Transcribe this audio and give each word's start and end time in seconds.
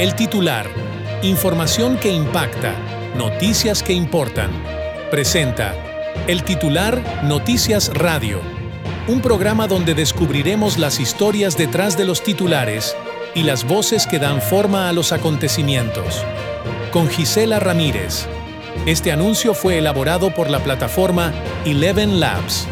El 0.00 0.14
titular, 0.14 0.66
información 1.20 1.98
que 1.98 2.10
impacta, 2.10 2.74
noticias 3.18 3.82
que 3.82 3.92
importan. 3.92 4.50
Presenta 5.10 5.74
El 6.26 6.42
titular 6.42 7.02
Noticias 7.24 7.92
Radio, 7.92 8.40
un 9.08 9.20
programa 9.20 9.68
donde 9.68 9.92
descubriremos 9.92 10.78
las 10.78 11.00
historias 11.00 11.58
detrás 11.58 11.98
de 11.98 12.06
los 12.06 12.22
titulares 12.22 12.96
y 13.34 13.42
las 13.42 13.64
voces 13.64 14.06
que 14.06 14.18
dan 14.18 14.40
forma 14.40 14.88
a 14.88 14.94
los 14.94 15.12
acontecimientos. 15.12 16.24
Con 16.92 17.10
Gisela 17.10 17.60
Ramírez. 17.60 18.26
Este 18.86 19.12
anuncio 19.12 19.52
fue 19.52 19.76
elaborado 19.76 20.32
por 20.32 20.48
la 20.48 20.60
plataforma 20.60 21.34
Eleven 21.66 22.20
Labs. 22.20 22.66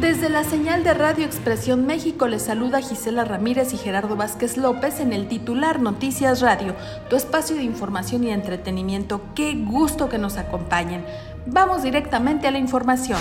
Desde 0.00 0.28
la 0.28 0.44
señal 0.44 0.84
de 0.84 0.94
Radio 0.94 1.26
Expresión 1.26 1.84
México 1.84 2.28
les 2.28 2.42
saluda 2.42 2.80
Gisela 2.80 3.24
Ramírez 3.24 3.74
y 3.74 3.76
Gerardo 3.76 4.14
Vázquez 4.14 4.56
López 4.56 5.00
en 5.00 5.12
el 5.12 5.26
titular 5.26 5.80
Noticias 5.80 6.40
Radio, 6.40 6.76
tu 7.10 7.16
espacio 7.16 7.56
de 7.56 7.64
información 7.64 8.22
y 8.22 8.30
entretenimiento. 8.30 9.20
Qué 9.34 9.54
gusto 9.54 10.08
que 10.08 10.18
nos 10.18 10.36
acompañen. 10.36 11.04
Vamos 11.46 11.82
directamente 11.82 12.46
a 12.46 12.52
la 12.52 12.58
información. 12.58 13.18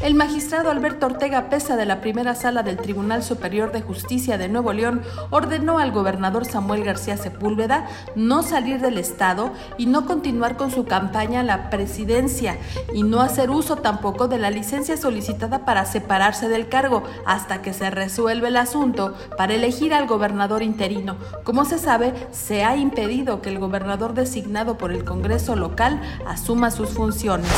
El 0.00 0.14
magistrado 0.14 0.70
Alberto 0.70 1.06
Ortega 1.06 1.50
Pesa 1.50 1.74
de 1.74 1.84
la 1.84 2.00
primera 2.00 2.36
sala 2.36 2.62
del 2.62 2.76
Tribunal 2.76 3.24
Superior 3.24 3.72
de 3.72 3.82
Justicia 3.82 4.38
de 4.38 4.48
Nuevo 4.48 4.72
León 4.72 5.02
ordenó 5.30 5.80
al 5.80 5.90
gobernador 5.90 6.46
Samuel 6.46 6.84
García 6.84 7.16
Sepúlveda 7.16 7.88
no 8.14 8.44
salir 8.44 8.80
del 8.80 8.96
Estado 8.96 9.50
y 9.76 9.86
no 9.86 10.06
continuar 10.06 10.56
con 10.56 10.70
su 10.70 10.84
campaña 10.84 11.40
a 11.40 11.42
la 11.42 11.68
presidencia 11.68 12.58
y 12.94 13.02
no 13.02 13.20
hacer 13.20 13.50
uso 13.50 13.74
tampoco 13.74 14.28
de 14.28 14.38
la 14.38 14.50
licencia 14.50 14.96
solicitada 14.96 15.64
para 15.64 15.84
separarse 15.84 16.48
del 16.48 16.68
cargo 16.68 17.02
hasta 17.26 17.60
que 17.60 17.72
se 17.72 17.90
resuelva 17.90 18.46
el 18.46 18.56
asunto 18.56 19.16
para 19.36 19.54
elegir 19.54 19.92
al 19.92 20.06
gobernador 20.06 20.62
interino. 20.62 21.16
Como 21.42 21.64
se 21.64 21.78
sabe, 21.78 22.14
se 22.30 22.62
ha 22.62 22.76
impedido 22.76 23.42
que 23.42 23.48
el 23.48 23.58
gobernador 23.58 24.14
designado 24.14 24.78
por 24.78 24.92
el 24.92 25.04
Congreso 25.04 25.56
local 25.56 26.00
asuma 26.24 26.70
sus 26.70 26.90
funciones. 26.90 27.50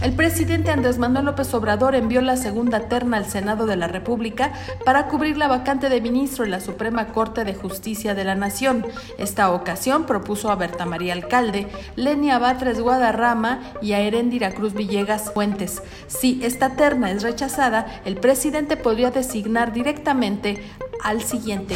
El 0.00 0.12
presidente 0.12 0.70
Andrés 0.70 0.96
Manuel 0.98 1.24
López 1.24 1.52
Obrador 1.54 1.96
envió 1.96 2.20
la 2.20 2.36
segunda 2.36 2.88
terna 2.88 3.16
al 3.16 3.26
Senado 3.26 3.66
de 3.66 3.74
la 3.74 3.88
República 3.88 4.52
para 4.84 5.08
cubrir 5.08 5.36
la 5.36 5.48
vacante 5.48 5.88
de 5.88 6.00
ministro 6.00 6.44
en 6.44 6.52
la 6.52 6.60
Suprema 6.60 7.08
Corte 7.08 7.44
de 7.44 7.54
Justicia 7.54 8.14
de 8.14 8.22
la 8.22 8.36
Nación. 8.36 8.86
Esta 9.18 9.50
ocasión 9.50 10.06
propuso 10.06 10.52
a 10.52 10.54
Berta 10.54 10.86
María 10.86 11.14
Alcalde, 11.14 11.66
Lenia 11.96 12.38
Batres 12.38 12.80
Guadarrama 12.80 13.58
y 13.82 13.92
a 13.92 14.00
Herendira 14.00 14.52
Cruz 14.52 14.72
Villegas 14.72 15.32
Fuentes. 15.32 15.82
Si 16.06 16.38
esta 16.44 16.76
terna 16.76 17.10
es 17.10 17.24
rechazada, 17.24 18.00
el 18.04 18.18
presidente 18.18 18.76
podría 18.76 19.10
designar 19.10 19.72
directamente 19.72 20.62
al 21.02 21.22
siguiente. 21.22 21.74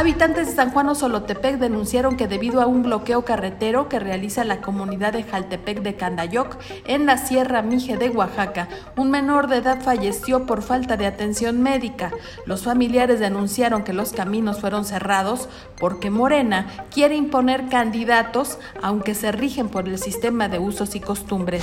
Habitantes 0.00 0.46
de 0.46 0.54
San 0.54 0.70
Juan 0.70 0.88
Osolotepec 0.88 1.58
denunciaron 1.58 2.16
que 2.16 2.26
debido 2.26 2.62
a 2.62 2.66
un 2.66 2.82
bloqueo 2.82 3.22
carretero 3.26 3.90
que 3.90 3.98
realiza 3.98 4.44
la 4.44 4.62
comunidad 4.62 5.12
de 5.12 5.24
Jaltepec 5.24 5.82
de 5.82 5.94
Candayoc 5.94 6.56
en 6.86 7.04
la 7.04 7.18
Sierra 7.18 7.60
Mije 7.60 7.98
de 7.98 8.08
Oaxaca, 8.08 8.66
un 8.96 9.10
menor 9.10 9.46
de 9.46 9.58
edad 9.58 9.82
falleció 9.82 10.46
por 10.46 10.62
falta 10.62 10.96
de 10.96 11.04
atención 11.04 11.60
médica. 11.60 12.12
Los 12.46 12.62
familiares 12.62 13.20
denunciaron 13.20 13.84
que 13.84 13.92
los 13.92 14.14
caminos 14.14 14.58
fueron 14.58 14.86
cerrados 14.86 15.50
porque 15.78 16.08
Morena 16.08 16.86
quiere 16.90 17.16
imponer 17.16 17.68
candidatos 17.68 18.56
aunque 18.82 19.14
se 19.14 19.32
rigen 19.32 19.68
por 19.68 19.86
el 19.86 19.98
sistema 19.98 20.48
de 20.48 20.58
usos 20.58 20.94
y 20.94 21.00
costumbres. 21.00 21.62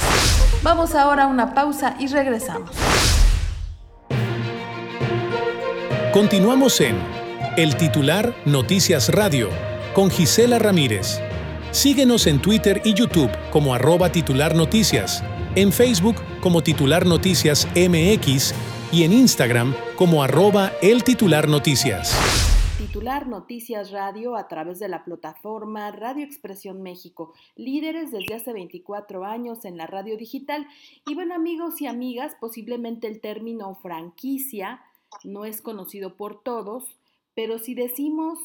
Vamos 0.62 0.94
ahora 0.94 1.24
a 1.24 1.28
una 1.28 1.56
pausa 1.56 1.96
y 1.98 2.06
regresamos. 2.06 2.70
Continuamos 6.14 6.80
en 6.82 7.27
el 7.58 7.76
titular 7.76 8.36
Noticias 8.46 9.10
Radio 9.10 9.50
con 9.96 10.12
Gisela 10.12 10.60
Ramírez. 10.60 11.20
Síguenos 11.72 12.28
en 12.28 12.40
Twitter 12.40 12.84
y 12.86 12.94
YouTube 12.94 13.32
como 13.50 13.74
arroba 13.74 14.12
titular 14.12 14.56
noticias, 14.56 15.24
en 15.56 15.72
Facebook 15.72 16.18
como 16.40 16.62
titular 16.62 17.08
noticias 17.08 17.68
MX 17.76 18.54
y 18.92 19.06
en 19.06 19.12
Instagram 19.12 19.74
como 19.96 20.22
arroba 20.22 20.72
el 20.84 21.04
titular 21.04 21.50
noticias. 21.50 22.16
Titular 22.78 23.26
Noticias 23.26 23.90
Radio 23.90 24.36
a 24.36 24.48
través 24.48 24.78
de 24.78 24.88
la 24.88 25.04
plataforma 25.04 25.90
Radio 25.90 26.24
Expresión 26.24 26.84
México, 26.84 27.34
líderes 27.56 28.12
desde 28.12 28.36
hace 28.36 28.54
24 28.54 29.26
años 29.26 29.66
en 29.66 29.78
la 29.78 29.88
radio 29.88 30.16
digital. 30.16 30.68
Y 31.08 31.16
bueno 31.16 31.34
amigos 31.34 31.82
y 31.82 31.88
amigas, 31.88 32.36
posiblemente 32.40 33.08
el 33.08 33.20
término 33.20 33.74
franquicia 33.82 34.82
no 35.24 35.46
es 35.46 35.62
conocido 35.62 36.16
por 36.16 36.44
todos, 36.44 36.97
pero 37.38 37.60
si 37.60 37.76
decimos 37.76 38.40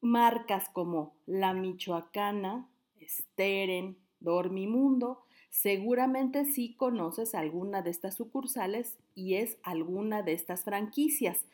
marcas 0.00 0.70
como 0.70 1.12
La 1.26 1.52
Michoacana, 1.52 2.66
Steren, 3.06 3.98
Dormimundo, 4.20 5.20
seguramente 5.50 6.46
sí 6.46 6.74
conoces 6.74 7.34
alguna 7.34 7.82
de 7.82 7.90
estas 7.90 8.14
sucursales 8.14 8.96
y 9.14 9.34
es 9.34 9.58
alguna 9.62 10.22
de 10.22 10.32
estas 10.32 10.64
franquicias. 10.64 11.44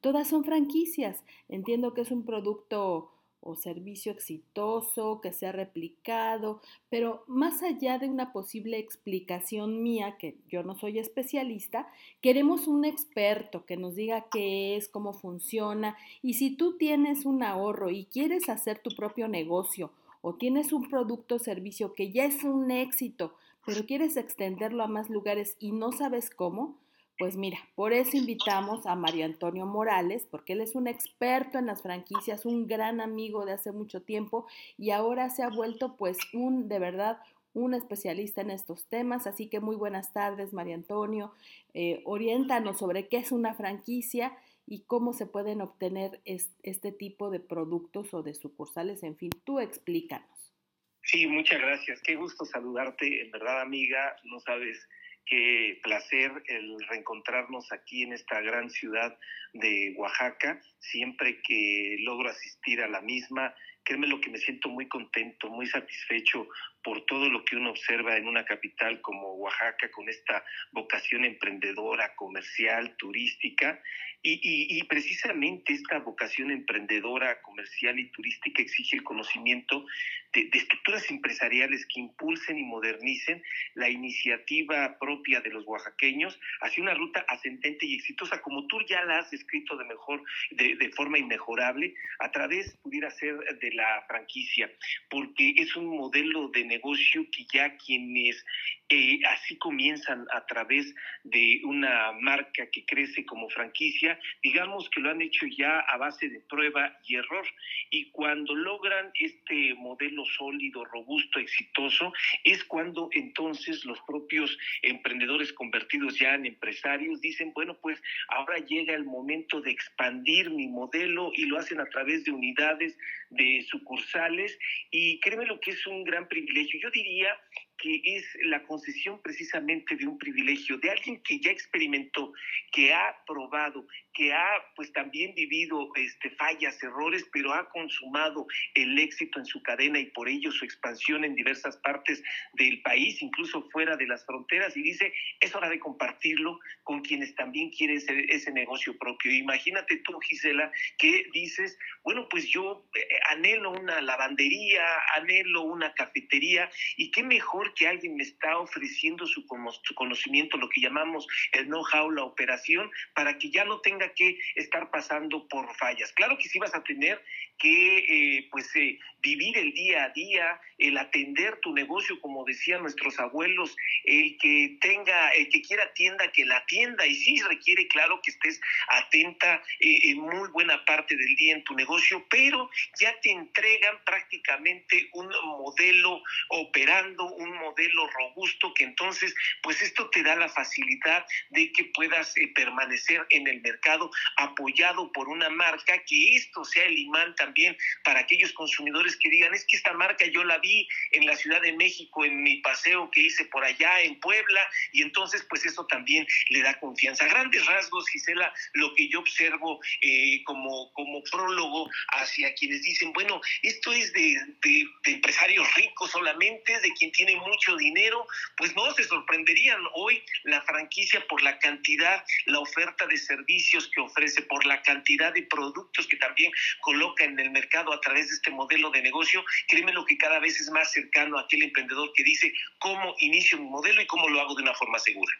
Todas 0.00 0.26
son 0.26 0.42
franquicias. 0.42 1.22
Entiendo 1.48 1.94
que 1.94 2.00
es 2.00 2.10
un 2.10 2.24
producto 2.24 3.12
o 3.40 3.56
servicio 3.56 4.12
exitoso 4.12 5.20
que 5.20 5.32
se 5.32 5.46
ha 5.46 5.52
replicado, 5.52 6.60
pero 6.88 7.24
más 7.26 7.62
allá 7.62 7.98
de 7.98 8.08
una 8.08 8.32
posible 8.32 8.78
explicación 8.78 9.82
mía, 9.82 10.16
que 10.18 10.36
yo 10.48 10.62
no 10.62 10.76
soy 10.76 10.98
especialista, 10.98 11.88
queremos 12.20 12.68
un 12.68 12.84
experto 12.84 13.64
que 13.64 13.76
nos 13.76 13.94
diga 13.94 14.26
qué 14.30 14.76
es, 14.76 14.88
cómo 14.88 15.12
funciona, 15.12 15.96
y 16.22 16.34
si 16.34 16.56
tú 16.56 16.76
tienes 16.76 17.24
un 17.24 17.42
ahorro 17.42 17.90
y 17.90 18.04
quieres 18.04 18.48
hacer 18.48 18.78
tu 18.78 18.90
propio 18.90 19.28
negocio 19.28 19.90
o 20.22 20.34
tienes 20.34 20.72
un 20.72 20.88
producto 20.88 21.36
o 21.36 21.38
servicio 21.38 21.94
que 21.94 22.12
ya 22.12 22.24
es 22.24 22.44
un 22.44 22.70
éxito, 22.70 23.34
pero 23.64 23.86
quieres 23.86 24.16
extenderlo 24.16 24.82
a 24.82 24.88
más 24.88 25.08
lugares 25.08 25.56
y 25.58 25.72
no 25.72 25.92
sabes 25.92 26.30
cómo, 26.30 26.76
pues 27.20 27.36
mira, 27.36 27.58
por 27.74 27.92
eso 27.92 28.16
invitamos 28.16 28.86
a 28.86 28.96
Mario 28.96 29.26
Antonio 29.26 29.66
Morales, 29.66 30.26
porque 30.30 30.54
él 30.54 30.62
es 30.62 30.74
un 30.74 30.86
experto 30.86 31.58
en 31.58 31.66
las 31.66 31.82
franquicias, 31.82 32.46
un 32.46 32.66
gran 32.66 33.02
amigo 33.02 33.44
de 33.44 33.52
hace 33.52 33.72
mucho 33.72 34.00
tiempo 34.00 34.46
y 34.78 34.90
ahora 34.90 35.28
se 35.28 35.42
ha 35.42 35.50
vuelto 35.50 35.98
pues 35.98 36.16
un, 36.32 36.66
de 36.70 36.78
verdad, 36.78 37.18
un 37.52 37.74
especialista 37.74 38.40
en 38.40 38.48
estos 38.48 38.86
temas. 38.86 39.26
Así 39.26 39.50
que 39.50 39.60
muy 39.60 39.76
buenas 39.76 40.14
tardes, 40.14 40.54
Mario 40.54 40.76
Antonio. 40.76 41.34
Eh, 41.74 42.00
oriéntanos 42.06 42.78
sobre 42.78 43.06
qué 43.08 43.18
es 43.18 43.32
una 43.32 43.52
franquicia 43.52 44.34
y 44.66 44.84
cómo 44.84 45.12
se 45.12 45.26
pueden 45.26 45.60
obtener 45.60 46.22
este 46.24 46.90
tipo 46.90 47.28
de 47.28 47.40
productos 47.40 48.14
o 48.14 48.22
de 48.22 48.32
sucursales. 48.32 49.02
En 49.02 49.18
fin, 49.18 49.28
tú 49.44 49.60
explícanos. 49.60 50.54
Sí, 51.02 51.26
muchas 51.26 51.60
gracias. 51.60 52.00
Qué 52.00 52.16
gusto 52.16 52.46
saludarte. 52.46 53.20
En 53.20 53.30
verdad, 53.30 53.60
amiga, 53.60 54.16
no 54.24 54.40
sabes 54.40 54.88
qué 55.30 55.78
placer 55.82 56.42
el 56.46 56.76
reencontrarnos 56.88 57.72
aquí 57.72 58.02
en 58.02 58.12
esta 58.12 58.40
gran 58.40 58.68
ciudad 58.68 59.16
de 59.54 59.94
Oaxaca. 59.96 60.60
Siempre 60.80 61.40
que 61.42 61.96
logro 62.00 62.28
asistir 62.28 62.82
a 62.82 62.88
la 62.88 63.00
misma, 63.00 63.54
créeme 63.84 64.06
lo 64.06 64.20
que 64.20 64.30
me 64.30 64.38
siento 64.38 64.68
muy 64.68 64.88
contento, 64.88 65.48
muy 65.48 65.66
satisfecho 65.66 66.48
por 66.82 67.04
todo 67.06 67.28
lo 67.28 67.44
que 67.44 67.56
uno 67.56 67.70
observa 67.70 68.16
en 68.16 68.26
una 68.26 68.44
capital 68.44 69.00
como 69.00 69.34
Oaxaca, 69.34 69.90
con 69.90 70.08
esta 70.08 70.44
vocación 70.72 71.24
emprendedora, 71.24 72.14
comercial, 72.14 72.96
turística. 72.96 73.82
Y, 74.22 74.82
precisamente 74.84 75.72
esta 75.72 75.98
vocación 76.00 76.50
emprendedora, 76.50 77.40
comercial 77.40 77.98
y 77.98 78.10
turística 78.10 78.60
exige 78.60 78.96
el 78.96 79.02
conocimiento 79.02 79.86
de, 80.34 80.50
estructuras 80.52 81.10
empresariales 81.10 81.86
que 81.86 82.00
impulsen 82.00 82.58
y 82.58 82.64
modernicen 82.64 83.42
la 83.74 83.88
iniciativa 83.88 84.98
propia 84.98 85.40
de 85.40 85.50
los 85.50 85.64
oaxaqueños 85.66 86.38
hacia 86.60 86.82
una 86.82 86.92
ruta 86.92 87.24
ascendente 87.28 87.86
y 87.86 87.94
exitosa, 87.94 88.42
como 88.42 88.66
tú 88.66 88.76
ya 88.86 89.02
la 89.04 89.20
has 89.20 89.32
escrito 89.32 89.76
de 89.78 89.86
mejor, 89.86 90.22
de, 90.50 90.76
de 90.76 90.90
forma 90.90 91.18
inmejorable, 91.18 91.94
a 92.18 92.30
través, 92.30 92.76
pudiera 92.82 93.10
ser, 93.10 93.36
de 93.36 93.69
la 93.72 94.04
franquicia, 94.06 94.70
porque 95.08 95.54
es 95.56 95.76
un 95.76 95.86
modelo 95.86 96.48
de 96.48 96.64
negocio 96.64 97.26
que 97.30 97.46
ya 97.52 97.76
quienes 97.76 98.44
eh, 98.88 99.20
así 99.26 99.56
comienzan 99.56 100.26
a 100.32 100.44
través 100.46 100.92
de 101.22 101.60
una 101.64 102.12
marca 102.12 102.68
que 102.70 102.84
crece 102.84 103.24
como 103.24 103.48
franquicia, 103.48 104.18
digamos 104.42 104.90
que 104.90 105.00
lo 105.00 105.10
han 105.10 105.22
hecho 105.22 105.46
ya 105.46 105.78
a 105.80 105.96
base 105.96 106.28
de 106.28 106.40
prueba 106.40 106.98
y 107.06 107.14
error. 107.14 107.46
Y 107.90 108.10
cuando 108.10 108.54
logran 108.54 109.10
este 109.14 109.74
modelo 109.74 110.24
sólido, 110.24 110.84
robusto, 110.84 111.38
exitoso, 111.38 112.12
es 112.44 112.64
cuando 112.64 113.08
entonces 113.12 113.84
los 113.84 114.00
propios 114.02 114.58
emprendedores 114.82 115.52
convertidos 115.52 116.18
ya 116.18 116.34
en 116.34 116.46
empresarios 116.46 117.20
dicen, 117.20 117.52
bueno, 117.54 117.78
pues 117.80 118.02
ahora 118.28 118.58
llega 118.58 118.94
el 118.94 119.04
momento 119.04 119.60
de 119.60 119.70
expandir 119.70 120.50
mi 120.50 120.66
modelo 120.66 121.30
y 121.34 121.46
lo 121.46 121.58
hacen 121.58 121.80
a 121.80 121.86
través 121.86 122.24
de 122.24 122.32
unidades, 122.32 122.98
de 123.30 123.59
sucursales. 123.62 124.58
Y 124.90 125.20
créeme 125.20 125.46
lo 125.46 125.60
que 125.60 125.72
es 125.72 125.86
un 125.86 126.04
gran 126.04 126.28
privilegio. 126.28 126.80
Yo 126.82 126.90
diría 126.90 127.36
que 127.80 128.00
es 128.04 128.26
la 128.44 128.62
concesión 128.64 129.20
precisamente 129.22 129.96
de 129.96 130.06
un 130.06 130.18
privilegio, 130.18 130.78
de 130.78 130.90
alguien 130.90 131.22
que 131.22 131.40
ya 131.40 131.50
experimentó, 131.50 132.32
que 132.72 132.92
ha 132.92 133.16
probado, 133.26 133.86
que 134.12 134.32
ha 134.32 134.48
pues 134.76 134.92
también 134.92 135.34
vivido 135.34 135.90
este, 135.96 136.30
fallas, 136.30 136.82
errores, 136.82 137.26
pero 137.32 137.54
ha 137.54 137.68
consumado 137.70 138.46
el 138.74 138.98
éxito 138.98 139.38
en 139.38 139.46
su 139.46 139.62
cadena 139.62 139.98
y 139.98 140.06
por 140.06 140.28
ello 140.28 140.52
su 140.52 140.64
expansión 140.64 141.24
en 141.24 141.34
diversas 141.34 141.76
partes 141.78 142.22
del 142.54 142.82
país, 142.82 143.22
incluso 143.22 143.68
fuera 143.70 143.96
de 143.96 144.06
las 144.06 144.24
fronteras, 144.26 144.76
y 144.76 144.82
dice, 144.82 145.12
es 145.40 145.54
hora 145.54 145.68
de 145.68 145.78
compartirlo 145.78 146.58
con 146.82 147.00
quienes 147.00 147.34
también 147.34 147.70
quieren 147.70 147.96
ese, 147.96 148.26
ese 148.28 148.52
negocio 148.52 148.96
propio. 148.98 149.32
Imagínate 149.32 149.96
tú, 149.98 150.18
Gisela, 150.20 150.70
que 150.98 151.26
dices, 151.32 151.78
bueno, 152.04 152.28
pues 152.28 152.48
yo 152.48 152.86
eh, 152.94 153.00
anhelo 153.30 153.70
una 153.70 154.00
lavandería, 154.00 154.84
anhelo 155.16 155.62
una 155.62 155.94
cafetería, 155.94 156.70
y 156.96 157.10
qué 157.10 157.22
mejor 157.22 157.69
que 157.74 157.86
alguien 157.86 158.16
me 158.16 158.22
está 158.22 158.58
ofreciendo 158.58 159.26
su, 159.26 159.44
su 159.82 159.94
conocimiento, 159.94 160.56
lo 160.56 160.68
que 160.68 160.80
llamamos 160.80 161.26
el 161.52 161.66
know-how, 161.66 162.10
la 162.10 162.24
operación, 162.24 162.90
para 163.14 163.38
que 163.38 163.50
ya 163.50 163.64
no 163.64 163.80
tenga 163.80 164.12
que 164.14 164.38
estar 164.54 164.90
pasando 164.90 165.46
por 165.48 165.74
fallas. 165.76 166.12
Claro 166.12 166.36
que 166.38 166.48
sí 166.48 166.58
vas 166.58 166.74
a 166.74 166.82
tener 166.82 167.22
que 167.60 167.98
eh, 167.98 168.48
pues 168.50 168.74
eh, 168.74 168.98
vivir 169.22 169.56
el 169.58 169.72
día 169.72 170.04
a 170.04 170.08
día, 170.08 170.60
el 170.78 170.96
atender 170.96 171.58
tu 171.60 171.74
negocio, 171.74 172.18
como 172.20 172.42
decían 172.44 172.80
nuestros 172.80 173.20
abuelos, 173.20 173.76
el 174.04 174.38
que 174.38 174.78
tenga, 174.80 175.28
el 175.30 175.50
que 175.50 175.60
quiera 175.60 175.92
tienda, 175.92 176.32
que 176.32 176.46
la 176.46 176.64
tienda, 176.64 177.06
y 177.06 177.14
sí 177.14 177.38
requiere, 177.42 177.86
claro, 177.86 178.18
que 178.22 178.30
estés 178.30 178.58
atenta 178.88 179.62
eh, 179.80 180.10
en 180.10 180.20
muy 180.20 180.48
buena 180.48 180.82
parte 180.86 181.14
del 181.14 181.36
día 181.36 181.54
en 181.54 181.64
tu 181.64 181.74
negocio, 181.74 182.24
pero 182.30 182.70
ya 182.98 183.14
te 183.20 183.30
entregan 183.30 184.02
prácticamente 184.06 185.10
un 185.12 185.28
modelo 185.28 186.22
operando, 186.48 187.26
un 187.34 187.54
modelo 187.56 188.08
robusto, 188.08 188.72
que 188.72 188.84
entonces, 188.84 189.34
pues 189.62 189.82
esto 189.82 190.08
te 190.08 190.22
da 190.22 190.34
la 190.34 190.48
facilidad 190.48 191.26
de 191.50 191.70
que 191.72 191.84
puedas 191.92 192.34
permanecer 192.54 193.26
en 193.28 193.46
el 193.46 193.60
mercado 193.60 194.10
apoyado 194.38 195.12
por 195.12 195.28
una 195.28 195.50
marca, 195.50 196.02
que 196.06 196.36
esto 196.36 196.64
sea 196.64 196.86
el 196.86 196.98
imán 196.98 197.34
también 197.34 197.49
también 197.50 197.76
para 198.04 198.20
aquellos 198.20 198.52
consumidores 198.52 199.16
que 199.16 199.28
digan, 199.28 199.52
es 199.52 199.64
que 199.66 199.76
esta 199.76 199.92
marca 199.94 200.24
yo 200.26 200.44
la 200.44 200.58
vi 200.58 200.86
en 201.10 201.26
la 201.26 201.34
Ciudad 201.36 201.60
de 201.60 201.72
México, 201.72 202.24
en 202.24 202.40
mi 202.42 202.58
paseo 202.58 203.10
que 203.10 203.22
hice 203.22 203.44
por 203.46 203.64
allá, 203.64 204.02
en 204.02 204.20
Puebla, 204.20 204.60
y 204.92 205.02
entonces 205.02 205.44
pues 205.48 205.64
eso 205.66 205.84
también 205.86 206.24
le 206.50 206.62
da 206.62 206.78
confianza. 206.78 207.26
Grandes 207.26 207.66
rasgos, 207.66 208.08
Gisela, 208.08 208.52
lo 208.74 208.94
que 208.94 209.08
yo 209.08 209.18
observo 209.18 209.80
eh, 210.00 210.44
como, 210.44 210.92
como 210.92 211.24
prólogo 211.24 211.90
hacia 212.14 212.54
quienes 212.54 212.82
dicen, 212.82 213.12
bueno, 213.12 213.40
esto 213.62 213.92
es 213.92 214.12
de, 214.12 214.36
de, 214.62 214.84
de 215.04 215.12
empresarios 215.12 215.66
ricos 215.74 216.12
solamente, 216.12 216.80
de 216.80 216.92
quien 216.92 217.10
tiene 217.10 217.34
mucho 217.34 217.76
dinero, 217.76 218.24
pues 218.56 218.76
no 218.76 218.94
se 218.94 219.02
sorprenderían 219.02 219.80
hoy 219.94 220.22
la 220.44 220.62
franquicia 220.62 221.26
por 221.26 221.42
la 221.42 221.58
cantidad, 221.58 222.24
la 222.46 222.60
oferta 222.60 223.06
de 223.08 223.16
servicios 223.16 223.90
que 223.92 224.00
ofrece, 224.00 224.42
por 224.42 224.64
la 224.66 224.80
cantidad 224.82 225.34
de 225.34 225.42
productos 225.42 226.06
que 226.06 226.16
también 226.16 226.52
coloca 226.80 227.24
en 227.24 227.39
el 227.40 227.50
mercado 227.50 227.92
a 227.92 228.00
través 228.00 228.28
de 228.28 228.34
este 228.34 228.50
modelo 228.50 228.90
de 228.90 229.02
negocio, 229.02 229.44
créeme 229.68 229.92
lo 229.92 230.04
que 230.04 230.16
cada 230.16 230.38
vez 230.38 230.60
es 230.60 230.70
más 230.70 230.92
cercano 230.92 231.38
a 231.38 231.42
aquel 231.42 231.62
emprendedor 231.62 232.12
que 232.14 232.24
dice 232.24 232.52
cómo 232.78 233.14
inicio 233.18 233.58
mi 233.58 233.68
modelo 233.68 234.00
y 234.00 234.06
cómo 234.06 234.28
lo 234.28 234.40
hago 234.40 234.54
de 234.54 234.62
una 234.62 234.74
forma 234.74 234.98
segura. 234.98 235.32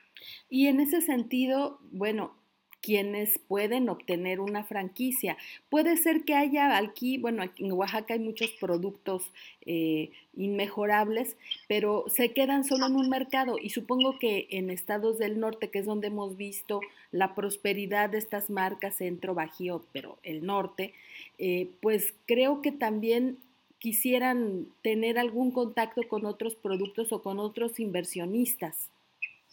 Y 0.48 0.66
en 0.66 0.80
ese 0.80 1.00
sentido, 1.00 1.78
bueno, 1.92 2.40
quienes 2.80 3.38
pueden 3.38 3.88
obtener 3.88 4.40
una 4.40 4.64
franquicia. 4.64 5.36
Puede 5.68 5.96
ser 5.96 6.24
que 6.24 6.34
haya 6.34 6.76
aquí, 6.76 7.18
bueno, 7.18 7.44
en 7.56 7.72
Oaxaca 7.72 8.14
hay 8.14 8.20
muchos 8.20 8.50
productos 8.52 9.32
eh, 9.66 10.10
inmejorables, 10.34 11.36
pero 11.68 12.04
se 12.08 12.32
quedan 12.32 12.64
solo 12.64 12.86
en 12.86 12.96
un 12.96 13.08
mercado 13.08 13.56
y 13.60 13.70
supongo 13.70 14.18
que 14.18 14.48
en 14.50 14.70
estados 14.70 15.18
del 15.18 15.38
norte, 15.38 15.70
que 15.70 15.80
es 15.80 15.86
donde 15.86 16.08
hemos 16.08 16.36
visto 16.36 16.80
la 17.12 17.34
prosperidad 17.34 18.10
de 18.10 18.18
estas 18.18 18.48
marcas, 18.48 18.96
centro, 18.96 19.34
bajío, 19.34 19.84
pero 19.92 20.18
el 20.22 20.46
norte, 20.46 20.94
eh, 21.42 21.70
pues 21.80 22.14
creo 22.26 22.60
que 22.60 22.70
también 22.70 23.38
quisieran 23.78 24.66
tener 24.82 25.18
algún 25.18 25.52
contacto 25.52 26.06
con 26.06 26.26
otros 26.26 26.54
productos 26.54 27.12
o 27.12 27.22
con 27.22 27.38
otros 27.38 27.80
inversionistas. 27.80 28.90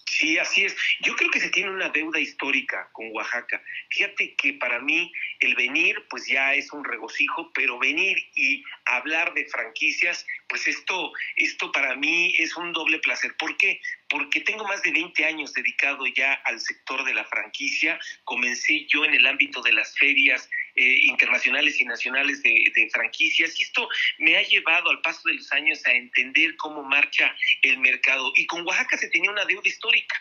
Sí, 0.10 0.38
así 0.38 0.64
es. 0.64 0.76
Yo 1.02 1.16
creo 1.16 1.30
que 1.30 1.40
se 1.40 1.50
tiene 1.50 1.70
una 1.70 1.90
deuda 1.90 2.20
histórica 2.20 2.90
con 2.92 3.10
Oaxaca. 3.12 3.62
Fíjate 3.90 4.36
que 4.36 4.54
para 4.54 4.80
mí 4.80 5.12
el 5.42 5.54
venir, 5.56 6.06
pues 6.10 6.26
ya 6.28 6.56
es 6.56 6.74
un 6.74 6.84
regocijo, 6.84 7.52
pero 7.54 7.78
venir 7.78 8.18
y 8.34 8.64
hablar 8.86 9.34
de 9.34 9.46
franquicias, 9.46 10.26
pues 10.50 10.68
esto, 10.68 11.12
esto 11.36 11.72
para 11.72 11.96
mí 11.96 12.34
es 12.38 12.56
un 12.58 12.72
doble 12.74 13.00
placer. 13.00 13.36
¿Por 13.38 13.58
qué? 13.58 13.80
Porque 14.10 14.42
tengo 14.42 14.64
más 14.64 14.82
de 14.82 14.92
20 14.92 15.24
años 15.26 15.54
dedicado 15.54 16.08
ya 16.08 16.34
al 16.46 16.60
sector 16.60 17.04
de 17.04 17.14
la 17.14 17.26
franquicia. 17.26 18.00
Comencé 18.24 18.88
yo 18.88 19.06
en 19.06 19.14
el 19.14 19.28
ámbito 19.28 19.62
de 19.62 19.74
las 19.74 19.96
ferias 19.98 20.50
eh, 20.78 21.00
internacionales 21.04 21.82
y 21.82 21.86
nacionales 21.86 22.42
de, 22.44 22.64
de, 22.76 22.90
franquicias. 22.92 23.60
Y 23.60 23.64
esto 23.64 23.90
me 24.20 24.38
ha 24.38 24.44
llevado 24.44 24.90
al 24.90 25.02
paso 25.02 25.22
de 25.26 25.36
los 25.36 25.52
años 25.52 25.86
a 25.86 25.92
entender 25.92 26.56
cómo 26.58 26.84
marcha 26.84 27.36
el 27.64 27.80
mercado. 27.80 28.32
Y 28.36 28.46
con 28.46 28.66
Oaxaca 28.66 28.98
se 28.98 29.10
tenía 29.10 29.32
una 29.32 29.46
deuda 29.46 29.68
histórica 29.68 30.16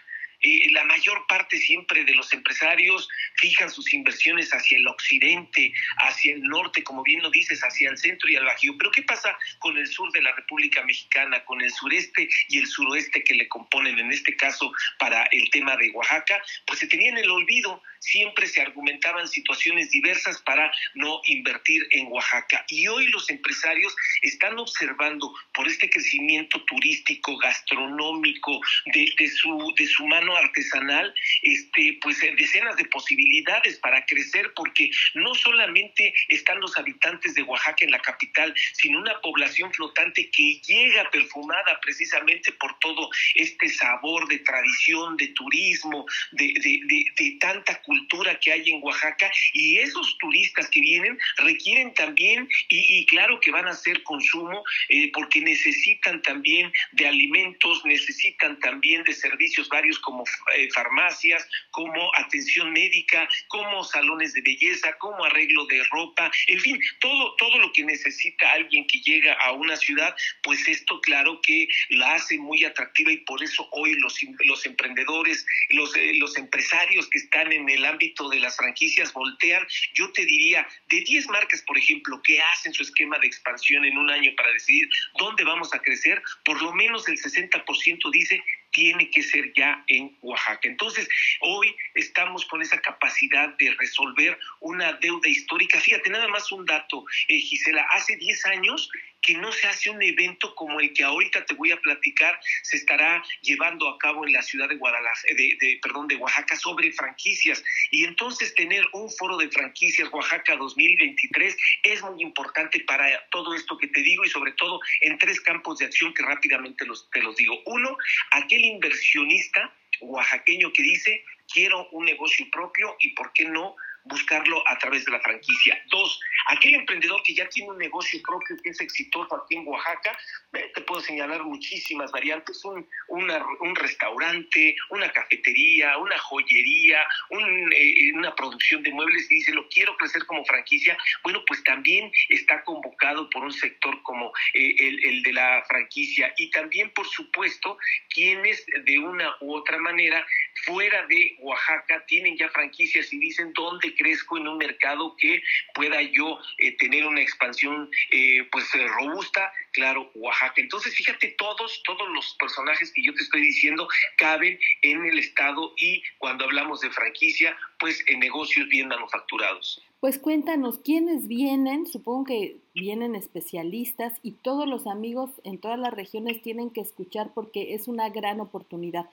la 0.70 0.84
mayor 0.84 1.26
parte 1.26 1.58
siempre 1.58 2.04
de 2.04 2.14
los 2.14 2.32
empresarios 2.32 3.08
fijan 3.36 3.70
sus 3.70 3.92
inversiones 3.92 4.50
hacia 4.50 4.78
el 4.78 4.86
occidente, 4.86 5.72
hacia 5.98 6.34
el 6.34 6.42
norte, 6.42 6.82
como 6.82 7.02
bien 7.02 7.22
lo 7.22 7.30
dices, 7.30 7.60
hacia 7.60 7.90
el 7.90 7.98
centro 7.98 8.28
y 8.28 8.36
al 8.36 8.44
bajío. 8.44 8.76
Pero 8.78 8.90
¿qué 8.90 9.02
pasa 9.02 9.36
con 9.58 9.76
el 9.76 9.86
sur 9.86 10.10
de 10.12 10.22
la 10.22 10.32
República 10.32 10.82
Mexicana, 10.84 11.44
con 11.44 11.60
el 11.60 11.72
sureste 11.72 12.28
y 12.48 12.58
el 12.58 12.66
suroeste 12.66 13.24
que 13.24 13.34
le 13.34 13.48
componen, 13.48 13.98
en 13.98 14.12
este 14.12 14.36
caso 14.36 14.72
para 14.98 15.24
el 15.32 15.48
tema 15.50 15.76
de 15.76 15.90
Oaxaca? 15.90 16.42
Pues 16.66 16.80
se 16.80 16.86
tenía 16.86 17.10
en 17.10 17.18
el 17.18 17.30
olvido, 17.30 17.82
siempre 18.00 18.46
se 18.46 18.62
argumentaban 18.62 19.26
situaciones 19.28 19.90
diversas 19.90 20.40
para 20.42 20.70
no 20.94 21.20
invertir 21.26 21.86
en 21.92 22.06
Oaxaca. 22.08 22.64
Y 22.68 22.86
hoy 22.86 23.06
los 23.08 23.28
empresarios 23.30 23.94
están 24.22 24.58
observando 24.58 25.32
por 25.54 25.66
este 25.66 25.88
crecimiento 25.90 26.62
turístico, 26.64 27.36
gastronómico, 27.38 28.60
de, 28.86 29.12
de 29.18 29.28
su, 29.28 29.74
de 29.76 29.86
su 29.86 30.06
mano 30.06 30.35
artesanal, 30.36 31.14
este, 31.42 31.98
pues 32.00 32.20
decenas 32.36 32.76
de 32.76 32.84
posibilidades 32.86 33.78
para 33.78 34.04
crecer, 34.06 34.52
porque 34.54 34.90
no 35.14 35.34
solamente 35.34 36.14
están 36.28 36.60
los 36.60 36.76
habitantes 36.76 37.34
de 37.34 37.42
Oaxaca 37.42 37.84
en 37.84 37.90
la 37.90 38.00
capital, 38.00 38.54
sino 38.72 38.98
una 38.98 39.20
población 39.20 39.72
flotante 39.72 40.30
que 40.30 40.60
llega 40.66 41.10
perfumada 41.10 41.78
precisamente 41.80 42.52
por 42.52 42.78
todo 42.78 43.08
este 43.34 43.68
sabor 43.68 44.28
de 44.28 44.38
tradición, 44.40 45.16
de 45.16 45.28
turismo, 45.28 46.06
de, 46.32 46.54
de, 46.62 47.04
de, 47.16 47.30
tanta 47.38 47.80
cultura 47.82 48.38
que 48.40 48.52
hay 48.52 48.70
en 48.70 48.82
Oaxaca, 48.82 49.30
y 49.52 49.78
esos 49.78 50.16
turistas 50.18 50.68
que 50.70 50.80
vienen 50.80 51.18
requieren 51.38 51.92
también, 51.94 52.48
y, 52.68 52.98
y 52.98 53.06
claro 53.06 53.38
que 53.40 53.50
van 53.50 53.66
a 53.66 53.70
hacer 53.70 54.02
consumo, 54.02 54.64
eh, 54.88 55.10
porque 55.12 55.40
necesitan 55.40 56.22
también 56.22 56.72
de 56.92 57.06
alimentos, 57.06 57.84
necesitan 57.84 58.58
también 58.60 59.04
de 59.04 59.12
servicios 59.12 59.68
varios 59.68 59.98
como 59.98 60.15
eh, 60.54 60.68
farmacias, 60.74 61.46
como 61.70 62.10
atención 62.16 62.72
médica, 62.72 63.28
como 63.48 63.84
salones 63.84 64.32
de 64.32 64.42
belleza, 64.42 64.92
como 64.98 65.24
arreglo 65.24 65.66
de 65.66 65.82
ropa, 65.90 66.30
en 66.46 66.60
fin, 66.60 66.80
todo, 67.00 67.34
todo 67.36 67.58
lo 67.58 67.72
que 67.72 67.84
necesita 67.84 68.52
alguien 68.52 68.86
que 68.86 69.00
llega 69.00 69.34
a 69.34 69.52
una 69.52 69.76
ciudad, 69.76 70.14
pues 70.42 70.66
esto 70.68 71.00
claro 71.00 71.40
que 71.42 71.68
la 71.90 72.14
hace 72.14 72.38
muy 72.38 72.64
atractiva 72.64 73.12
y 73.12 73.18
por 73.18 73.42
eso 73.42 73.68
hoy 73.72 73.94
los, 73.94 74.18
los 74.40 74.66
emprendedores, 74.66 75.46
los, 75.70 75.94
eh, 75.96 76.12
los 76.14 76.36
empresarios 76.36 77.08
que 77.08 77.18
están 77.18 77.52
en 77.52 77.68
el 77.68 77.84
ámbito 77.84 78.28
de 78.28 78.40
las 78.40 78.56
franquicias 78.56 79.12
voltean, 79.12 79.66
yo 79.94 80.10
te 80.12 80.24
diría, 80.24 80.66
de 80.88 81.00
10 81.00 81.28
marcas, 81.28 81.62
por 81.62 81.78
ejemplo, 81.78 82.20
que 82.22 82.40
hacen 82.40 82.72
su 82.72 82.82
esquema 82.82 83.18
de 83.18 83.26
expansión 83.26 83.84
en 83.84 83.98
un 83.98 84.10
año 84.10 84.32
para 84.36 84.52
decidir 84.52 84.88
dónde 85.18 85.44
vamos 85.44 85.72
a 85.74 85.80
crecer, 85.80 86.22
por 86.44 86.60
lo 86.62 86.72
menos 86.72 87.08
el 87.08 87.16
60% 87.16 88.10
dice 88.10 88.42
tiene 88.76 89.08
que 89.08 89.22
ser 89.22 89.54
ya 89.54 89.82
en 89.86 90.14
Oaxaca. 90.20 90.68
Entonces, 90.68 91.08
hoy 91.40 91.74
estamos 91.94 92.44
con 92.44 92.60
esa 92.60 92.78
capacidad 92.78 93.48
de 93.56 93.70
resolver 93.70 94.38
una 94.60 94.92
deuda 94.92 95.30
histórica. 95.30 95.80
Fíjate, 95.80 96.10
nada 96.10 96.28
más 96.28 96.52
un 96.52 96.66
dato, 96.66 97.02
eh, 97.28 97.38
Gisela, 97.38 97.86
hace 97.94 98.16
10 98.16 98.44
años 98.44 98.90
que 99.26 99.34
no 99.34 99.50
se 99.50 99.66
hace 99.66 99.90
un 99.90 100.00
evento 100.00 100.54
como 100.54 100.78
el 100.78 100.92
que 100.92 101.02
ahorita 101.02 101.44
te 101.44 101.54
voy 101.54 101.72
a 101.72 101.80
platicar, 101.80 102.38
se 102.62 102.76
estará 102.76 103.22
llevando 103.42 103.88
a 103.88 103.98
cabo 103.98 104.24
en 104.24 104.32
la 104.32 104.40
ciudad 104.40 104.68
de 104.68 104.76
Guadalajara, 104.76 105.34
de, 105.36 105.80
perdón, 105.82 106.06
de 106.06 106.14
Oaxaca 106.14 106.54
sobre 106.54 106.92
franquicias. 106.92 107.62
Y 107.90 108.04
entonces 108.04 108.54
tener 108.54 108.84
un 108.92 109.10
foro 109.10 109.36
de 109.36 109.50
franquicias 109.50 110.08
Oaxaca 110.12 110.54
2023 110.54 111.56
es 111.82 112.02
muy 112.02 112.22
importante 112.22 112.80
para 112.80 113.26
todo 113.30 113.54
esto 113.54 113.76
que 113.76 113.88
te 113.88 114.00
digo 114.00 114.24
y 114.24 114.28
sobre 114.28 114.52
todo 114.52 114.80
en 115.00 115.18
tres 115.18 115.40
campos 115.40 115.78
de 115.78 115.86
acción 115.86 116.14
que 116.14 116.22
rápidamente 116.22 116.86
los, 116.86 117.10
te 117.10 117.20
los 117.20 117.34
digo. 117.34 117.60
Uno, 117.66 117.98
aquel 118.30 118.64
inversionista 118.64 119.74
oaxaqueño 120.00 120.72
que 120.72 120.82
dice, 120.82 121.24
quiero 121.52 121.88
un 121.90 122.04
negocio 122.04 122.46
propio 122.52 122.96
y 123.00 123.10
por 123.14 123.32
qué 123.32 123.46
no 123.46 123.74
buscarlo 124.06 124.62
a 124.68 124.78
través 124.78 125.04
de 125.04 125.12
la 125.12 125.20
franquicia. 125.20 125.80
Dos, 125.90 126.20
aquel 126.48 126.74
emprendedor 126.74 127.22
que 127.22 127.34
ya 127.34 127.48
tiene 127.48 127.70
un 127.70 127.78
negocio 127.78 128.20
propio 128.22 128.56
que 128.62 128.70
es 128.70 128.80
exitoso 128.80 129.34
aquí 129.34 129.56
en 129.56 129.66
Oaxaca, 129.66 130.18
te 130.52 130.80
puedo 130.82 131.00
señalar 131.00 131.42
muchísimas 131.44 132.10
variantes, 132.12 132.64
un, 132.64 132.88
un 133.08 133.76
restaurante, 133.76 134.76
una 134.90 135.10
cafetería, 135.12 135.98
una 135.98 136.18
joyería, 136.18 137.00
eh, 137.30 138.12
una 138.14 138.34
producción 138.34 138.82
de 138.82 138.92
muebles 138.92 139.30
y 139.30 139.36
dice, 139.36 139.52
lo 139.52 139.68
quiero 139.68 139.96
crecer 139.96 140.24
como 140.26 140.44
franquicia, 140.44 140.96
bueno, 141.22 141.42
pues 141.46 141.62
también 141.64 142.10
está 142.28 142.62
convocado 142.64 143.28
por 143.30 143.44
un 143.44 143.52
sector 143.52 144.02
como 144.02 144.32
eh, 144.54 144.74
el, 144.78 145.04
el 145.04 145.22
de 145.22 145.32
la 145.32 145.64
franquicia 145.68 146.32
y 146.36 146.50
también, 146.50 146.90
por 146.90 147.06
supuesto, 147.06 147.78
quienes 148.10 148.64
de 148.84 148.98
una 148.98 149.34
u 149.40 149.54
otra 149.54 149.78
manera 149.78 150.24
fuera 150.64 151.06
de 151.06 151.36
Oaxaca 151.40 152.04
tienen 152.06 152.36
ya 152.36 152.48
franquicias 152.50 153.12
y 153.12 153.18
dicen 153.18 153.52
dónde 153.52 153.94
crezco 153.96 154.38
en 154.38 154.48
un 154.48 154.58
mercado 154.58 155.16
que 155.16 155.42
pueda 155.74 156.00
yo 156.02 156.38
eh, 156.58 156.72
tener 156.76 157.06
una 157.06 157.20
expansión 157.20 157.90
eh, 158.12 158.46
pues 158.52 158.72
eh, 158.74 158.86
robusta, 158.86 159.52
claro, 159.72 160.10
Oaxaca. 160.14 160.60
Entonces, 160.60 160.94
fíjate, 160.94 161.34
todos, 161.38 161.82
todos 161.84 162.08
los 162.10 162.34
personajes 162.38 162.92
que 162.92 163.02
yo 163.02 163.14
te 163.14 163.22
estoy 163.22 163.40
diciendo 163.42 163.88
caben 164.16 164.58
en 164.82 165.04
el 165.06 165.18
Estado 165.18 165.72
y 165.76 166.02
cuando 166.18 166.44
hablamos 166.44 166.80
de 166.80 166.90
franquicia, 166.90 167.56
pues 167.78 168.04
en 168.06 168.20
negocios 168.20 168.68
bien 168.68 168.88
manufacturados. 168.88 169.82
Pues 170.00 170.18
cuéntanos, 170.18 170.78
¿quiénes 170.78 171.26
vienen? 171.26 171.86
Supongo 171.86 172.26
que 172.26 172.56
vienen 172.74 173.14
especialistas 173.14 174.12
y 174.22 174.32
todos 174.32 174.68
los 174.68 174.86
amigos 174.86 175.30
en 175.42 175.58
todas 175.58 175.78
las 175.78 175.94
regiones 175.94 176.42
tienen 176.42 176.70
que 176.70 176.82
escuchar 176.82 177.30
porque 177.34 177.74
es 177.74 177.88
una 177.88 178.10
gran 178.10 178.40
oportunidad. 178.40 179.06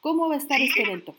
¿Cómo 0.00 0.28
va 0.28 0.36
a 0.36 0.38
estar 0.38 0.60
este 0.60 0.82
evento? 0.82 1.14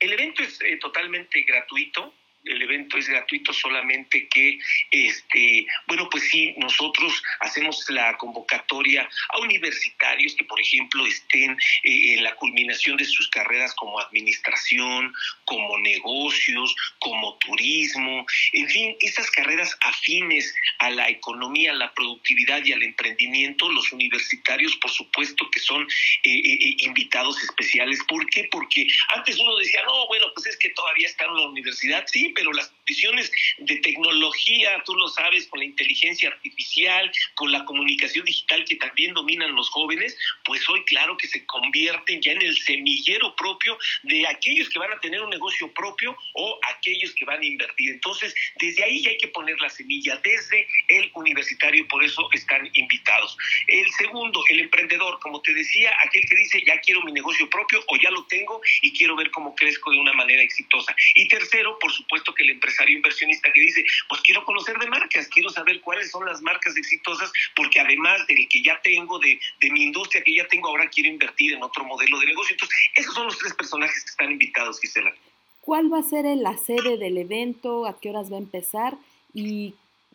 El 0.00 0.12
evento 0.12 0.42
es 0.42 0.60
eh, 0.62 0.78
totalmente 0.78 1.42
gratuito 1.42 2.12
el 2.44 2.62
evento 2.62 2.98
es 2.98 3.08
gratuito, 3.08 3.52
solamente 3.52 4.28
que, 4.28 4.58
este, 4.90 5.66
bueno, 5.86 6.08
pues 6.10 6.28
sí, 6.30 6.54
nosotros 6.56 7.22
hacemos 7.40 7.84
la 7.90 8.16
convocatoria 8.16 9.08
a 9.30 9.38
universitarios 9.38 10.34
que, 10.34 10.44
por 10.44 10.60
ejemplo, 10.60 11.06
estén 11.06 11.52
eh, 11.52 12.14
en 12.14 12.24
la 12.24 12.34
culminación 12.36 12.96
de 12.96 13.04
sus 13.04 13.28
carreras 13.28 13.74
como 13.74 14.00
administración, 14.00 15.12
como 15.44 15.78
negocios, 15.78 16.74
como 16.98 17.36
turismo, 17.38 18.26
en 18.52 18.68
fin, 18.68 18.96
estas 19.00 19.30
carreras 19.30 19.76
afines 19.82 20.54
a 20.78 20.90
la 20.90 21.08
economía, 21.08 21.72
a 21.72 21.74
la 21.74 21.92
productividad 21.94 22.64
y 22.64 22.72
al 22.72 22.82
emprendimiento, 22.82 23.70
los 23.70 23.92
universitarios, 23.92 24.76
por 24.76 24.90
supuesto, 24.90 25.48
que 25.50 25.60
son 25.60 25.82
eh, 26.22 26.30
eh, 26.30 26.76
invitados 26.80 27.42
especiales. 27.42 28.00
¿Por 28.08 28.28
qué? 28.30 28.48
Porque 28.50 28.86
antes 29.14 29.38
uno 29.38 29.56
decía, 29.56 29.82
no, 29.84 30.06
bueno, 30.06 30.26
pues 30.34 30.46
es 30.46 30.56
que 30.58 30.70
todavía 30.70 31.08
están 31.08 31.28
en 31.30 31.36
la 31.36 31.48
universidad, 31.48 32.04
sí, 32.06 32.27
pero 32.34 32.52
las 32.52 32.68
condiciones 32.68 33.30
de 33.58 33.76
tecnología, 33.76 34.82
tú 34.84 34.94
lo 34.94 35.08
sabes, 35.08 35.46
con 35.46 35.60
la 35.60 35.66
inteligencia 35.66 36.28
artificial, 36.28 37.10
con 37.34 37.52
la 37.52 37.64
comunicación 37.64 38.24
digital 38.24 38.64
que 38.64 38.76
también 38.76 39.14
dominan 39.14 39.54
los 39.54 39.68
jóvenes, 39.70 40.16
pues 40.44 40.68
hoy 40.68 40.84
claro 40.84 41.16
que 41.16 41.28
se 41.28 41.44
convierten 41.46 42.20
ya 42.22 42.32
en 42.32 42.42
el 42.42 42.56
semillero 42.56 43.34
propio 43.36 43.78
de 44.02 44.26
aquellos 44.26 44.68
que 44.70 44.78
van 44.78 44.92
a 44.92 45.00
tener 45.00 45.20
un 45.20 45.30
negocio 45.30 45.72
propio 45.72 46.16
o 46.34 46.58
aquellos 46.74 47.14
que 47.14 47.24
van 47.24 47.40
a 47.40 47.46
invertir. 47.46 47.90
Entonces, 47.90 48.34
desde 48.56 48.84
ahí 48.84 49.02
ya 49.02 49.10
hay 49.10 49.18
que 49.18 49.28
poner 49.28 49.60
la 49.60 49.68
semilla, 49.68 50.20
desde 50.22 50.66
el 50.88 51.10
universitario, 51.14 51.86
por 51.88 52.02
eso 52.04 52.28
están 52.32 52.68
invitados. 52.74 53.36
El 53.66 53.90
segundo, 53.92 54.42
el 54.50 54.60
emprendedor, 54.60 55.18
como 55.20 55.40
te 55.42 55.54
decía, 55.54 55.94
aquel 56.04 56.22
que 56.28 56.36
dice, 56.36 56.62
ya 56.66 56.80
quiero 56.80 57.02
mi 57.02 57.12
negocio 57.12 57.48
propio 57.50 57.82
o 57.88 57.96
ya 57.96 58.10
lo 58.10 58.24
tengo 58.24 58.60
y 58.82 58.92
quiero 58.92 59.16
ver 59.16 59.30
cómo 59.30 59.54
crezco 59.54 59.90
de 59.90 59.98
una 59.98 60.12
manera 60.12 60.42
exitosa. 60.42 60.94
Y 61.14 61.28
tercero, 61.28 61.78
por 61.78 61.92
supuesto, 61.92 62.17
que 62.34 62.42
el 62.42 62.50
empresario 62.50 62.96
inversionista 62.96 63.50
que 63.52 63.60
dice, 63.60 63.84
pues 64.08 64.20
quiero 64.22 64.44
conocer 64.44 64.78
de 64.78 64.86
marcas, 64.86 65.28
quiero 65.28 65.48
saber 65.50 65.80
cuáles 65.80 66.10
son 66.10 66.24
las 66.26 66.42
marcas 66.42 66.76
exitosas, 66.76 67.32
porque 67.54 67.80
además 67.80 68.26
del 68.26 68.48
que 68.48 68.62
ya 68.62 68.80
tengo, 68.82 69.18
de, 69.18 69.38
de 69.60 69.70
mi 69.70 69.84
industria 69.84 70.22
que 70.22 70.34
ya 70.34 70.46
tengo, 70.48 70.68
ahora 70.68 70.88
quiero 70.88 71.10
invertir 71.10 71.52
en 71.52 71.62
otro 71.62 71.84
modelo 71.84 72.18
de 72.20 72.26
negocio. 72.26 72.54
Entonces, 72.54 72.78
esos 72.94 73.14
son 73.14 73.26
los 73.26 73.38
tres 73.38 73.54
personajes 73.54 74.04
que 74.04 74.10
están 74.10 74.32
invitados, 74.32 74.80
Gisela. 74.80 75.14
¿Cuál 75.60 75.92
va 75.92 75.98
a 75.98 76.02
ser 76.02 76.24
la 76.36 76.56
sede 76.56 76.96
del 76.96 77.18
evento? 77.18 77.86
¿A 77.86 78.00
qué 78.00 78.10
horas 78.10 78.32
va 78.32 78.36
a 78.36 78.40
empezar? 78.40 78.96
Y 79.34 79.74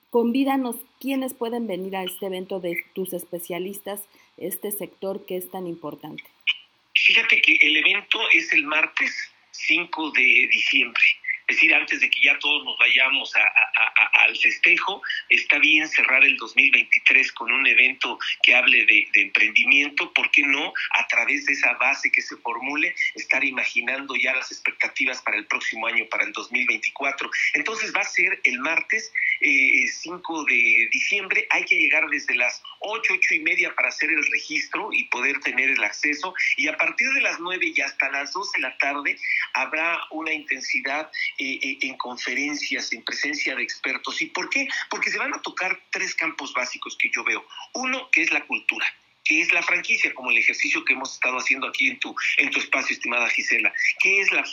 convídanos 0.10 0.76
quiénes 1.00 1.34
pueden 1.34 1.68
venir 1.68 1.96
a 1.96 2.04
este 2.04 2.26
evento 2.26 2.60
de 2.60 2.84
tus 2.96 3.14
especialistas, 3.14 4.02
este 4.38 4.72
sector 4.72 5.26
que 5.26 5.38
es 5.38 5.52
tan 5.52 5.68
importante. 5.68 6.24
Fíjate 6.96 7.42
que 7.42 7.58
el 7.62 7.78
evento 7.78 8.20
es 8.32 8.52
el 8.54 8.64
martes 8.64 9.12
5 9.52 10.12
de 10.12 10.50
diciembre. 10.52 11.04
Decir, 11.54 11.76
antes 11.76 12.02
de 12.02 12.10
que 12.10 12.20
ya 12.20 12.40
todos 12.40 12.64
nos 12.66 12.76
vayamos 12.80 13.32
al 13.36 14.36
festejo, 14.38 15.04
está 15.30 15.60
bien 15.60 15.88
cerrar 15.88 16.26
el 16.26 16.36
2023 16.38 17.32
con 17.32 17.52
un 17.52 17.68
evento 17.68 18.18
que 18.42 18.56
hable 18.56 18.84
de, 18.88 19.08
emprendimiento, 19.14 20.12
¿por 20.14 20.32
qué 20.32 20.42
no? 20.42 20.74
A 20.98 21.08
través 21.08 21.46
de 21.46 21.54
esa 21.54 21.74
base 21.74 22.12
que 22.12 22.24
se 22.24 22.38
formule, 22.38 22.96
estar 23.14 23.44
imaginando 23.44 24.16
ya 24.16 24.34
las 24.34 24.52
expectativas 24.52 25.22
para 25.22 25.38
el 25.38 25.46
próximo 25.46 25.86
año, 25.86 26.08
para 26.10 26.24
el 26.24 26.32
2024. 26.32 27.30
Entonces 27.54 27.94
va 27.96 28.02
a 28.02 28.06
ser 28.06 28.42
el 28.46 28.58
martes 28.58 29.14
5 29.44 30.42
eh, 30.50 30.54
de 30.54 30.90
diciembre, 30.92 31.48
hay 31.50 31.66
que 31.66 31.76
llegar 31.76 32.08
desde 32.10 32.36
las 32.36 32.62
8, 32.80 33.14
8 33.16 33.36
y 33.36 33.40
media 33.40 33.74
para 33.76 33.90
hacer 33.90 34.10
el 34.10 34.26
registro 34.32 34.90
y 34.92 35.06
poder 35.06 35.40
tener 35.40 35.70
el 35.70 35.84
acceso, 35.84 36.34
y 36.58 36.68
a 36.68 36.78
partir 36.78 37.10
de 37.10 37.22
las 37.22 37.40
9 37.40 37.74
y 37.76 37.82
hasta 37.82 38.10
las 38.12 38.34
2 38.34 38.52
de 38.54 38.60
la 38.62 38.78
tarde 38.78 39.18
habrá 39.54 40.00
una 40.12 40.34
intensidad 40.34 41.12
eh, 41.38 41.60
eh, 41.62 41.78
en 41.82 41.98
conferencias, 41.98 42.92
en 42.94 43.04
presencia 43.04 43.56
de 43.56 43.64
expertos. 43.64 44.22
¿Y 44.22 44.28
por 44.28 44.50
qué? 44.50 44.68
Porque 44.90 45.12
se 45.12 45.18
van 45.18 45.34
a 45.34 45.42
tocar 45.42 45.80
tres 45.92 46.16
campos 46.16 46.54
básicos 46.54 46.98
que 46.98 47.10
yo 47.14 47.24
veo. 47.24 47.46
Uno, 47.74 48.10
que 48.12 48.22
es 48.22 48.32
la 48.32 48.46
cultura 48.46 48.86
¿Qué 49.24 49.42
es 49.42 49.54
la 49.54 49.64
franquicia? 49.64 50.14
Como 50.14 50.32
el 50.32 50.38
ejercicio 50.38 50.84
que 50.84 50.94
hemos 50.94 51.14
estado 51.14 51.38
haciendo 51.38 51.68
aquí 51.68 51.88
en 51.88 52.00
tu, 52.00 52.14
en 52.38 52.50
tu 52.52 52.60
espacio, 52.60 52.94
estimada 52.94 53.30
Gisela. 53.30 53.74
¿Qué 54.02 54.20
es 54.20 54.32
la, 54.32 54.44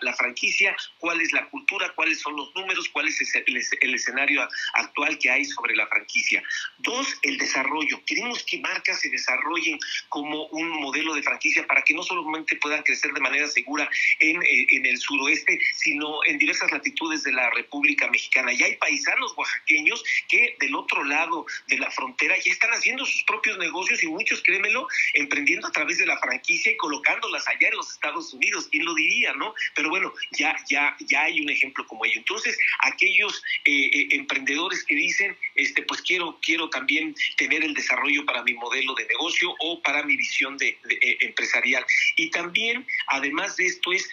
la, 0.00 0.14
franquicia? 0.14 0.76
¿Cuál 0.98 1.20
es 1.20 1.32
la 1.32 1.48
cultura? 1.48 1.92
¿Cuáles 1.94 2.20
son 2.20 2.36
los 2.36 2.54
números? 2.54 2.88
¿Cuál 2.90 3.08
es 3.08 3.20
el, 3.34 3.56
el, 3.80 3.94
escenario 3.94 4.48
actual 4.74 5.18
que 5.18 5.30
hay 5.30 5.44
sobre 5.44 5.74
la 5.74 5.86
franquicia? 5.88 6.42
Dos, 6.78 7.18
el 7.22 7.38
desarrollo. 7.38 8.00
Queremos 8.06 8.44
que 8.44 8.60
marcas 8.60 9.00
se 9.00 9.08
desarrollen 9.08 9.78
como 10.08 10.46
un 10.46 10.68
modelo 10.80 11.14
de 11.14 11.22
franquicia 11.22 11.66
para 11.66 11.82
que 11.82 11.94
no 11.94 12.04
solamente 12.04 12.54
puedan 12.56 12.82
crecer 12.84 13.12
de 13.12 13.20
manera 13.20 13.48
segura 13.48 13.90
en, 14.20 14.40
eh, 14.42 14.66
en 14.70 14.86
el 14.86 14.98
suroeste, 14.98 15.58
sino 15.74 16.24
en 16.26 16.38
diversas 16.38 16.70
latitudes 16.70 17.24
de 17.24 17.32
la 17.32 17.50
República 17.50 18.08
Mexicana. 18.08 18.52
Y 18.52 18.62
hay 18.62 18.76
paisanos 18.76 19.34
oaxaqueños 19.36 20.04
que 20.28 20.56
del 20.60 20.76
otro 20.76 21.02
lado 21.02 21.46
de 21.66 21.78
la 21.78 21.90
frontera 21.90 22.36
ya 22.38 22.52
están 22.52 22.70
haciendo 22.70 23.04
sus 23.04 23.24
propios 23.24 23.58
negocios 23.58 24.02
y 24.04 24.19
muchos, 24.20 24.42
créemelo, 24.42 24.86
emprendiendo 25.14 25.66
a 25.66 25.72
través 25.72 25.98
de 25.98 26.06
la 26.06 26.18
franquicia 26.18 26.72
y 26.72 26.76
colocándolas 26.76 27.46
allá 27.48 27.68
en 27.68 27.76
los 27.76 27.90
Estados 27.90 28.32
Unidos. 28.34 28.68
¿Quién 28.70 28.84
lo 28.84 28.94
diría, 28.94 29.32
no? 29.34 29.54
Pero 29.74 29.88
bueno, 29.88 30.12
ya, 30.32 30.54
ya, 30.68 30.94
ya 31.00 31.22
hay 31.22 31.40
un 31.40 31.48
ejemplo 31.48 31.86
como 31.86 32.04
ello. 32.04 32.18
Entonces, 32.18 32.58
aquellos 32.82 33.42
eh, 33.64 33.86
eh, 33.86 34.08
emprendedores 34.10 34.84
que 34.84 34.94
dicen, 34.94 35.36
este, 35.54 35.82
pues 35.82 36.02
quiero, 36.02 36.38
quiero 36.42 36.68
también 36.68 37.14
tener 37.36 37.64
el 37.64 37.74
desarrollo 37.74 38.24
para 38.26 38.42
mi 38.42 38.52
modelo 38.54 38.94
de 38.94 39.06
negocio 39.06 39.54
o 39.60 39.82
para 39.82 40.02
mi 40.02 40.16
visión 40.16 40.56
de, 40.58 40.68
eh, 40.68 41.16
empresarial. 41.20 41.84
Y 42.16 42.30
también, 42.30 42.86
además 43.08 43.56
de 43.56 43.66
esto, 43.66 43.92
es 43.92 44.08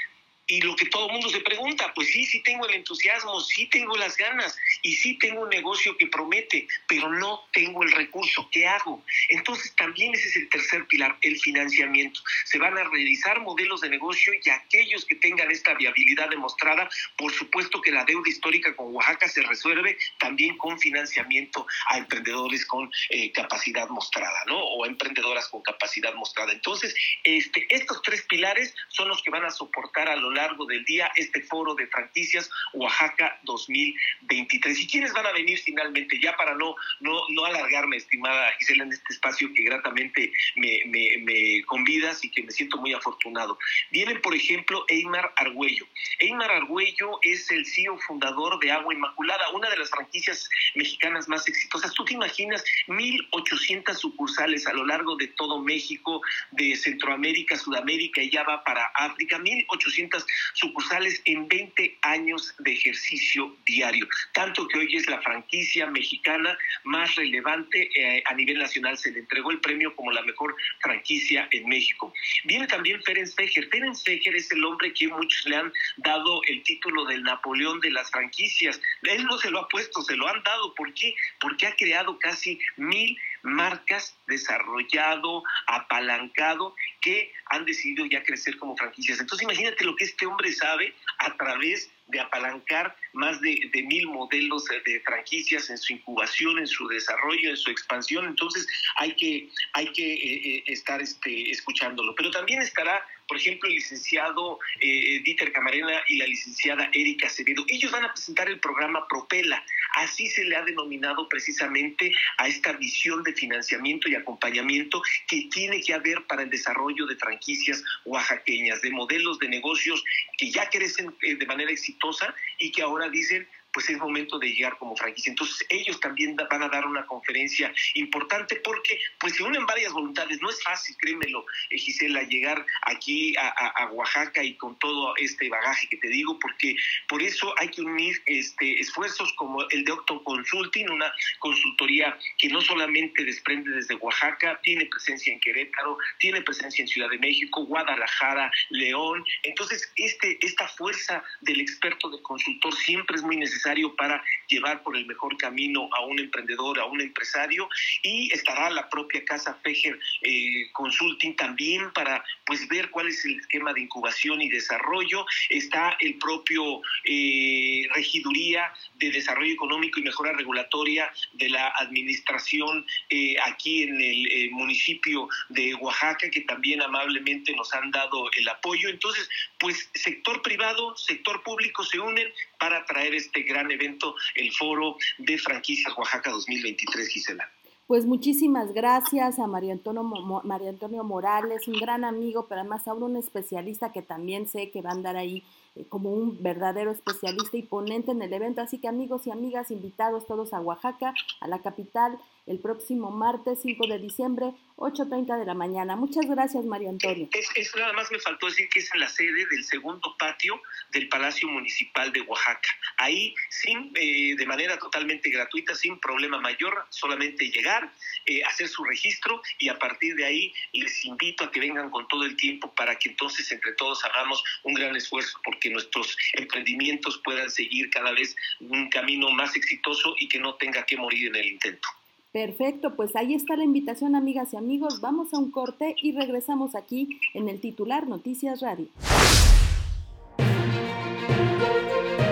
y 0.50 0.62
lo 0.62 0.78
que 0.78 0.86
todo 0.86 1.10
mundo 1.10 1.30
se 1.30 1.42
pregunta, 1.42 1.92
pues 1.94 2.08
sí, 2.08 2.26
sí 2.26 2.42
tengo 2.42 2.66
el 2.68 2.76
entusiasmo, 2.76 3.42
sí 3.42 3.68
tengo 3.68 3.98
las 3.98 4.16
ganas 4.16 4.58
y 4.82 4.96
sí 4.96 5.18
tengo 5.18 5.42
un 5.42 5.50
negocio 5.50 5.98
que 5.98 6.08
promete, 6.08 6.68
pero 6.88 7.12
no 7.12 7.48
tengo 7.52 7.84
el 7.84 7.92
recurso, 7.92 8.50
¿qué 8.52 8.68
hago? 8.68 9.04
Entonces 9.30 9.74
también 9.76 10.14
ese 10.14 10.28
es 10.30 10.36
el 10.38 10.50
tercer 10.50 10.86
pilar, 10.86 11.18
el 11.22 11.40
financiamiento. 11.40 12.22
Se 12.46 12.58
van 12.58 12.78
a 12.78 12.84
realizar 12.84 13.42
modelos 13.42 13.82
de 13.82 13.90
negocio 13.90 14.34
y 14.34 14.50
aquellos 14.50 15.06
que 15.06 15.16
tengan 15.16 15.52
esta 15.52 15.74
viabilidad 15.74 16.30
demostrada, 16.30 16.90
por 17.18 17.32
supuesto 17.32 17.82
que 17.82 17.92
la 17.92 18.06
deuda 18.06 18.30
histórica 18.30 18.76
con 18.76 18.94
Oaxaca 18.94 19.28
se 19.28 19.42
resuelve 19.44 19.98
también 20.20 20.58
con 20.58 20.80
financiamiento 20.80 21.66
a 21.90 21.98
emprendedores 21.98 22.66
con 22.66 22.90
eh, 23.10 23.32
capacidad 23.32 23.88
mostrada, 23.90 24.44
¿no? 24.48 24.58
O 24.58 24.86
emprendedoras 24.86 25.48
con 25.50 25.62
capacidad 25.62 26.14
mostrada. 26.14 26.52
Entonces, 26.54 26.96
este, 27.24 27.66
estos 27.70 28.02
tres 28.02 28.24
pilares 28.24 28.74
son 28.90 29.08
los 29.08 29.22
que 29.22 29.30
van 29.30 29.46
a 29.46 29.52
soportar 29.52 30.10
a 30.10 30.16
lo 30.16 30.32
largo 30.32 30.66
del 30.66 30.84
día 30.86 31.12
este 31.16 31.42
foro 31.42 31.76
de 31.76 31.88
franquicias 31.88 32.50
Oaxaca 32.74 33.40
2023. 33.44 34.67
2023. 34.68 34.80
¿Y 34.80 34.88
quiénes 34.88 35.14
van 35.14 35.26
a 35.26 35.32
venir 35.32 35.58
finalmente? 35.60 36.20
Ya 36.22 36.36
para 36.36 36.56
no, 36.56 36.76
no, 37.00 37.22
no 37.30 37.46
alargarme, 37.46 37.98
estimada 37.98 38.52
Gisela, 38.60 38.84
en 38.84 38.94
este 38.94 39.14
espacio 39.14 39.50
que 39.54 39.64
gratamente 39.64 40.32
me, 40.56 40.82
me, 40.88 41.18
me 41.20 41.64
convidas 41.66 42.24
y 42.24 42.32
que 42.32 42.44
me 42.44 42.52
siento 42.52 42.78
muy 42.78 42.94
afortunado. 42.94 43.58
Vienen, 43.92 44.22
por 44.22 44.36
ejemplo, 44.36 44.86
Eymar 44.88 45.34
Argüello. 45.36 45.88
Eymar 46.20 46.52
Argüello 46.52 47.20
es 47.22 47.50
el 47.52 47.66
CEO 47.66 47.98
fundador 48.00 48.60
de 48.60 48.72
Agua 48.72 48.94
Inmaculada, 48.94 49.50
una 49.52 49.70
de 49.70 49.78
las 49.78 49.90
franquicias 49.90 50.50
mexicanas 50.76 51.28
más 51.28 51.48
exitosas. 51.48 51.94
¿Tú 51.94 52.06
te 52.06 52.14
imaginas 52.14 52.64
1.800 52.88 53.94
sucursales 53.96 54.68
a 54.68 54.74
lo 54.74 54.86
largo 54.86 55.16
de 55.16 55.28
todo 55.28 55.62
México, 55.62 56.22
de 56.52 56.76
Centroamérica, 56.76 57.58
Sudamérica 57.58 58.22
y 58.22 58.30
ya 58.30 58.44
va 58.44 58.64
para 58.64 58.86
África? 58.96 59.38
1.800 59.38 60.26
sucursales 60.54 61.22
en 61.26 61.48
20 61.48 62.00
años 62.02 62.56
de 62.60 62.74
ejercicio 62.74 63.56
diario. 63.66 64.08
Tanto 64.34 64.57
que 64.66 64.80
hoy 64.80 64.96
es 64.96 65.10
la 65.10 65.22
franquicia 65.22 65.88
mexicana 65.88 66.58
más 66.86 67.14
relevante 67.16 67.90
eh, 67.94 68.24
a 68.26 68.34
nivel 68.34 68.60
nacional. 68.60 68.98
Se 68.98 69.12
le 69.12 69.20
entregó 69.20 69.52
el 69.52 69.60
premio 69.60 69.94
como 69.94 70.12
la 70.12 70.22
mejor 70.22 70.56
franquicia 70.80 71.50
en 71.52 71.68
México. 71.68 72.14
Viene 72.46 72.66
también 72.68 73.04
Ferenc 73.04 73.28
Fejer. 73.36 73.68
Ferenc 73.70 73.98
Fejer 73.98 74.36
es 74.36 74.50
el 74.52 74.64
hombre 74.64 74.94
que 74.94 75.10
muchos 75.10 75.46
le 75.46 75.58
han 75.58 75.74
dado 75.98 76.42
el 76.48 76.64
título 76.64 77.04
del 77.06 77.24
Napoleón 77.24 77.82
de 77.82 77.92
las 77.92 78.10
franquicias. 78.10 78.80
Él 79.04 79.26
no 79.26 79.38
se 79.38 79.52
lo 79.52 79.60
ha 79.60 79.68
puesto, 79.68 80.02
se 80.02 80.16
lo 80.16 80.28
han 80.30 80.42
dado. 80.44 80.74
¿Por 80.76 80.94
qué? 80.94 81.14
Porque 81.40 81.68
ha 81.68 81.76
creado 81.76 82.18
casi 82.20 82.60
mil 82.78 83.18
marcas, 83.44 84.16
desarrollado, 84.28 85.44
apalancado, 85.68 86.76
que 87.02 87.32
han 87.48 87.66
decidido 87.66 88.06
ya 88.06 88.24
crecer 88.24 88.58
como 88.58 88.78
franquicias. 88.78 89.20
Entonces 89.20 89.44
imagínate 89.44 89.84
lo 89.84 89.96
que 89.96 90.06
este 90.06 90.26
hombre 90.26 90.52
sabe 90.54 90.94
a 91.20 91.36
través 91.36 91.92
de 92.08 92.20
apalancar 92.20 92.96
más 93.14 93.40
de, 93.42 93.70
mil 93.88 94.08
modelos 94.08 94.66
de, 94.66 95.00
franquicias 95.02 95.70
en 95.70 95.78
su 95.78 95.94
incubación, 95.94 96.60
en 96.60 96.68
su 96.68 96.88
desarrollo, 96.88 97.50
en 97.50 97.58
su 97.58 97.72
expansión. 97.72 98.26
Entonces 98.26 98.68
hay 98.96 99.14
que, 99.16 99.50
hay 99.74 99.92
que 99.92 100.14
eh, 100.14 100.58
eh, 100.58 100.64
estar 100.68 101.02
este, 101.02 101.52
escuchándolo. 101.52 102.16
Pero 102.16 102.32
también 102.32 102.62
estará 102.62 103.04
por 103.28 103.38
ejemplo, 103.38 103.68
el 103.70 103.76
licenciado 103.76 104.60
eh, 104.80 105.22
Dieter 105.24 105.52
Camarena 105.52 106.02
y 106.08 106.18
la 106.18 106.28
licenciada 106.28 106.90
Erika 106.94 107.28
Acevedo. 107.28 107.66
Ellos 107.68 107.92
van 107.92 108.06
a 108.06 108.14
presentar 108.14 108.48
el 108.48 108.60
programa 108.60 109.08
Propela. 109.08 109.64
Así 109.96 110.28
se 110.28 110.46
le 110.46 110.56
ha 110.56 110.64
denominado 110.64 111.28
precisamente 111.28 112.12
a 112.38 112.48
esta 112.48 112.74
visión 112.74 113.24
de 113.24 113.34
financiamiento 113.34 114.10
y 114.10 114.16
acompañamiento 114.16 115.02
que 115.28 115.50
tiene 115.52 115.82
que 115.82 115.94
haber 115.94 116.24
para 116.26 116.44
el 116.44 116.50
desarrollo 116.50 117.06
de 117.06 117.16
franquicias 117.16 117.84
oaxaqueñas, 118.06 118.82
de 118.82 118.92
modelos 118.92 119.40
de 119.40 119.50
negocios 119.50 120.04
que 120.38 120.52
ya 120.52 120.70
crecen 120.70 121.14
eh, 121.22 121.36
de 121.36 121.46
manera 121.46 121.72
exitosa 121.72 122.34
y 122.60 122.72
que 122.72 122.82
ahora 122.82 123.10
dicen 123.10 123.48
pues 123.78 123.90
es 123.90 123.98
momento 124.00 124.40
de 124.40 124.48
llegar 124.48 124.78
como 124.78 124.96
franquicia. 124.96 125.30
Entonces 125.30 125.66
ellos 125.70 126.00
también 126.00 126.36
van 126.36 126.64
a 126.64 126.70
dar 126.70 126.86
una 126.86 127.06
conferencia 127.06 127.72
importante 127.94 128.56
porque 128.64 129.00
pues 129.20 129.36
se 129.36 129.44
unen 129.44 129.66
varias 129.66 129.94
voluntades. 129.94 130.42
No 130.42 130.50
es 130.50 130.62
fácil, 130.64 130.96
créemelo, 130.98 131.46
eh, 131.70 131.78
Gisela, 131.78 132.24
llegar 132.24 132.66
aquí 132.84 133.36
a, 133.38 133.88
Oaxaca 133.92 134.44
y 134.44 134.56
con 134.56 134.78
todo 134.80 135.16
este 135.18 135.48
bagaje 135.50 135.88
que 135.88 135.98
te 135.98 136.10
digo, 136.10 136.38
porque 136.40 136.76
por 137.08 137.22
eso 137.22 137.54
hay 137.58 137.70
que 137.70 137.82
unir 137.82 138.22
este, 138.26 138.80
esfuerzos 138.80 139.32
como 139.34 139.62
el 139.70 139.86
de 139.86 139.92
Octo 139.92 140.24
Consulting, 140.24 140.90
una 140.90 141.12
consultoría 141.40 142.18
que 142.38 142.50
no 142.50 142.62
solamente 142.62 143.24
desprende 143.24 143.72
desde 143.72 143.96
Oaxaca, 143.96 144.60
tiene 144.64 144.86
presencia 144.88 145.32
en 145.32 145.40
Querétaro, 145.40 145.98
tiene 146.20 146.42
presencia 146.42 146.82
en 146.82 146.88
Ciudad 146.88 147.10
de 147.10 147.20
México, 147.20 147.66
Guadalajara, 147.66 148.52
León. 148.70 149.24
Entonces, 149.44 149.92
este, 149.96 150.38
esta 150.42 150.68
fuerza 150.68 151.24
del 151.42 151.62
experto, 151.62 152.10
del 152.10 152.22
consultor, 152.22 152.76
siempre 152.76 153.16
es 153.16 153.24
muy 153.24 153.38
necesaria 153.38 153.67
para 153.96 154.24
llevar 154.48 154.82
por 154.82 154.96
el 154.96 155.06
mejor 155.06 155.36
camino 155.38 155.90
a 155.94 156.06
un 156.06 156.20
emprendedor, 156.20 156.80
a 156.80 156.86
un 156.86 157.02
empresario 157.02 157.68
y 158.02 158.32
estará 158.32 158.70
la 158.70 158.90
propia 158.90 159.24
casa 159.26 159.58
Fejer 159.62 160.00
eh, 160.22 160.70
Consulting 160.72 161.36
también 161.36 161.92
para 161.92 162.24
pues 162.46 162.68
ver 162.70 162.90
cuál 162.92 163.08
es 163.08 163.26
el 163.26 163.40
esquema 163.40 163.74
de 163.74 163.82
incubación 163.82 164.42
y 164.42 164.50
desarrollo. 164.50 165.26
Está 165.50 165.98
el 166.00 166.16
propio 166.16 166.82
eh, 167.04 167.88
regiduría 167.94 168.72
de 168.96 169.12
desarrollo 169.12 169.54
económico 169.54 170.00
y 170.00 170.04
mejora 170.04 170.32
regulatoria 170.34 171.12
de 171.34 171.50
la 171.50 171.68
administración 171.80 172.86
eh, 173.10 173.36
aquí 173.44 173.84
en 173.84 174.00
el 174.00 174.52
municipio 174.52 175.28
de 175.50 175.74
Oaxaca 175.76 176.30
que 176.30 176.42
también 176.42 176.82
amablemente 176.82 177.54
nos 177.54 177.74
han 177.74 177.92
dado 177.92 178.30
el 178.38 178.48
apoyo. 178.48 178.88
Entonces, 178.90 179.30
pues 179.60 179.90
sector 179.94 180.42
privado, 180.42 180.96
sector 180.96 181.44
público 181.44 181.84
se 181.84 182.00
unen 182.00 182.32
para 182.60 182.86
traer 182.86 183.14
este 183.16 183.44
gran 183.44 183.72
evento, 183.72 184.16
el 184.36 184.52
Foro 184.52 184.98
de 185.18 185.38
Franquicias 185.38 185.98
Oaxaca 185.98 186.32
2023, 186.32 187.08
Gisela. 187.08 187.50
Pues 187.88 188.06
muchísimas 188.06 188.74
gracias 188.74 189.40
a 189.40 189.48
María 189.48 189.72
Antonio, 189.72 190.04
María 190.44 190.72
Antonio 190.72 191.06
Morales, 191.06 191.70
un 191.70 191.80
gran 191.80 192.04
amigo, 192.04 192.46
pero 192.50 192.60
además 192.60 192.86
ahora 192.86 193.06
un 193.06 193.16
especialista 193.16 193.94
que 193.94 194.02
también 194.02 194.50
sé 194.50 194.72
que 194.72 194.82
va 194.82 194.90
a 194.90 194.94
andar 194.94 195.16
ahí 195.16 195.42
como 195.90 196.12
un 196.12 196.42
verdadero 196.42 196.92
especialista 196.92 197.58
y 197.58 197.64
ponente 197.64 198.12
en 198.12 198.22
el 198.22 198.34
evento. 198.34 198.62
Así 198.62 198.80
que 198.80 198.88
amigos 198.88 199.28
y 199.28 199.32
amigas, 199.32 199.72
invitados 199.72 200.28
todos 200.28 200.54
a 200.54 200.62
Oaxaca, 200.62 201.14
a 201.42 201.48
la 201.48 201.62
capital, 201.62 202.20
el 202.48 202.60
próximo 202.60 203.12
martes 203.12 203.60
5 203.62 203.88
de 203.88 204.00
diciembre, 204.00 204.54
8.30 204.78 205.38
de 205.40 205.46
la 205.46 205.54
mañana. 205.54 205.96
Muchas 205.96 206.26
gracias, 206.28 206.64
María 206.66 206.90
Antonio. 206.90 207.28
Es, 207.34 207.76
nada 207.76 207.94
más 207.94 208.10
me 208.12 208.20
faltó 208.20 208.48
decir 208.48 208.70
que 208.70 208.80
es 208.80 208.94
en 208.94 209.02
la 209.02 209.10
sede 209.10 209.46
del 209.52 209.64
segundo 209.64 210.16
patio 210.18 210.62
del 210.92 211.10
Palacio 211.10 211.50
Municipal 211.50 212.12
de 212.14 212.22
Oaxaca. 212.22 212.70
Ahí, 212.98 213.36
sin, 213.50 213.92
eh, 213.96 214.36
de 214.38 214.46
manera 214.46 214.80
totalmente 214.80 215.30
gratuita, 215.30 215.76
sin 215.76 216.00
problema 216.00 216.40
mayor, 216.40 216.86
solamente 216.90 217.50
llegar, 217.50 217.92
eh, 218.26 218.44
hacer 218.44 218.68
su 218.70 218.84
registro 218.84 219.42
y 219.60 219.70
a 219.70 219.78
partir 219.78 220.16
de 220.16 220.26
ahí 220.26 220.54
les 220.72 221.04
invito 221.06 221.44
a 221.44 221.52
que 221.52 221.60
vengan 221.60 221.90
con 221.90 222.08
todo 222.08 222.24
el 222.24 222.38
tiempo 222.38 222.74
para 222.76 222.98
que 222.98 223.10
entonces 223.10 223.52
entre 223.52 223.74
todos 223.74 224.04
hagamos 224.06 224.44
un 224.64 224.74
gran 224.74 224.96
esfuerzo 224.96 225.40
porque 225.44 225.67
nuestros 225.70 226.16
emprendimientos 226.34 227.22
puedan 227.24 227.50
seguir 227.50 227.90
cada 227.90 228.12
vez 228.12 228.36
un 228.60 228.90
camino 228.90 229.30
más 229.32 229.56
exitoso 229.56 230.16
y 230.20 230.28
que 230.28 230.40
no 230.40 230.56
tenga 230.56 230.86
que 230.86 230.98
morir 230.98 231.28
en 231.28 231.36
el 231.36 231.46
intento. 231.48 231.88
Perfecto, 232.32 232.96
pues 232.96 233.16
ahí 233.16 233.34
está 233.34 233.56
la 233.56 233.64
invitación, 233.64 234.16
amigas 234.16 234.54
y 234.54 234.58
amigos. 234.58 235.02
Vamos 235.02 235.34
a 235.34 235.38
un 235.38 235.50
corte 235.50 235.96
y 236.02 236.12
regresamos 236.12 236.76
aquí 236.76 237.20
en 237.34 237.50
el 237.50 237.60
titular 237.60 238.08
Noticias 238.08 238.62
Radio. 238.62 238.88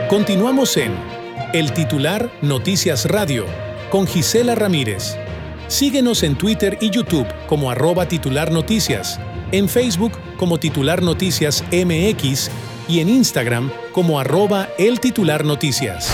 Continuamos 0.09 0.77
en 0.77 0.93
El 1.53 1.73
titular 1.73 2.31
Noticias 2.43 3.05
Radio 3.05 3.45
con 3.89 4.05
Gisela 4.05 4.53
Ramírez. 4.53 5.17
Síguenos 5.67 6.21
en 6.21 6.37
Twitter 6.37 6.77
y 6.81 6.91
YouTube 6.91 7.25
como 7.47 7.71
arroba 7.71 8.07
titular 8.07 8.51
noticias, 8.51 9.19
en 9.51 9.67
Facebook 9.67 10.11
como 10.37 10.59
titular 10.59 11.01
noticias 11.01 11.63
MX 11.71 12.51
y 12.87 12.99
en 12.99 13.09
Instagram 13.09 13.71
como 13.91 14.19
arroba 14.19 14.69
el 14.77 14.99
titular 14.99 15.45
noticias. 15.45 16.11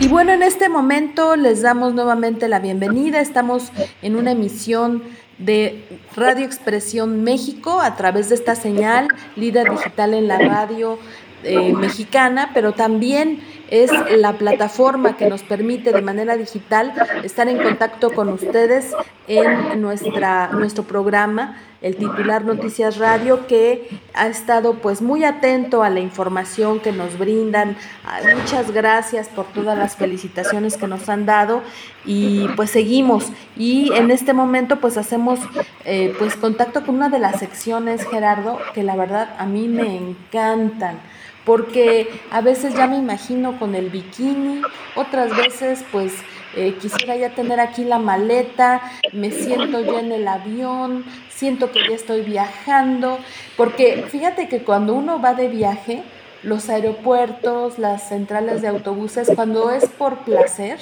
Y 0.00 0.08
bueno, 0.08 0.32
en 0.32 0.42
este 0.42 0.68
momento 0.68 1.36
les 1.36 1.62
damos 1.62 1.94
nuevamente 1.94 2.48
la 2.48 2.58
bienvenida. 2.58 3.20
Estamos 3.20 3.70
en 4.00 4.16
una 4.16 4.32
emisión 4.32 5.02
de 5.38 5.84
Radio 6.16 6.44
Expresión 6.44 7.22
México 7.22 7.80
a 7.80 7.96
través 7.96 8.28
de 8.28 8.36
esta 8.36 8.54
señal, 8.54 9.08
líder 9.36 9.70
digital 9.70 10.14
en 10.14 10.28
la 10.28 10.38
radio 10.38 10.98
eh, 11.44 11.72
mexicana, 11.74 12.50
pero 12.54 12.72
también 12.72 13.40
es 13.68 13.90
la 14.16 14.34
plataforma 14.34 15.16
que 15.16 15.28
nos 15.28 15.42
permite 15.42 15.92
de 15.92 16.02
manera 16.02 16.36
digital 16.36 16.92
estar 17.24 17.48
en 17.48 17.58
contacto 17.58 18.12
con 18.12 18.28
ustedes 18.28 18.92
en 19.26 19.80
nuestra, 19.80 20.48
nuestro 20.52 20.84
programa, 20.84 21.56
el 21.82 21.96
titular 21.96 22.44
Noticias 22.44 22.98
Radio, 22.98 23.46
que 23.46 23.88
ha 24.14 24.28
estado 24.28 24.74
pues 24.74 25.02
muy 25.02 25.24
atento 25.24 25.82
a 25.82 25.90
la 25.90 26.00
información 26.00 26.80
que 26.80 26.92
nos 26.92 27.18
brindan. 27.18 27.76
Ah, 28.04 28.20
muchas 28.36 28.70
gracias 28.70 29.28
por 29.28 29.46
todas 29.46 29.76
las 29.76 29.96
felicitaciones 29.96 30.76
que 30.76 30.86
nos 30.86 31.08
han 31.08 31.26
dado 31.26 31.62
y 32.04 32.48
pues 32.56 32.70
seguimos. 32.70 33.32
Y 33.56 33.92
en 33.94 34.10
este 34.10 34.32
momento 34.32 34.80
pues 34.80 34.96
hacemos 34.96 35.40
eh, 35.84 36.14
pues 36.18 36.36
contacto 36.36 36.84
con 36.86 36.94
una 36.96 37.08
de 37.08 37.18
las 37.18 37.40
secciones, 37.40 38.06
Gerardo, 38.08 38.58
que 38.74 38.82
la 38.82 38.96
verdad 38.96 39.34
a 39.38 39.46
mí 39.46 39.68
me 39.68 39.96
encantan 39.96 41.00
porque 41.44 42.08
a 42.30 42.40
veces 42.40 42.74
ya 42.74 42.86
me 42.86 42.96
imagino 42.96 43.58
con 43.58 43.74
el 43.74 43.90
bikini, 43.90 44.62
otras 44.94 45.36
veces 45.36 45.84
pues 45.90 46.14
eh, 46.54 46.76
quisiera 46.80 47.16
ya 47.16 47.30
tener 47.30 47.60
aquí 47.60 47.82
la 47.82 47.98
maleta, 47.98 48.82
me 49.12 49.30
siento 49.30 49.80
ya 49.80 50.00
en 50.00 50.12
el 50.12 50.28
avión, 50.28 51.04
siento 51.42 51.72
que 51.72 51.80
ya 51.80 51.96
estoy 51.96 52.20
viajando, 52.20 53.18
porque 53.56 54.04
fíjate 54.08 54.46
que 54.46 54.62
cuando 54.62 54.94
uno 54.94 55.20
va 55.20 55.34
de 55.34 55.48
viaje, 55.48 56.04
los 56.44 56.68
aeropuertos, 56.68 57.80
las 57.80 58.08
centrales 58.08 58.62
de 58.62 58.68
autobuses, 58.68 59.28
cuando 59.34 59.72
es 59.72 59.86
por 59.86 60.18
placer, 60.18 60.78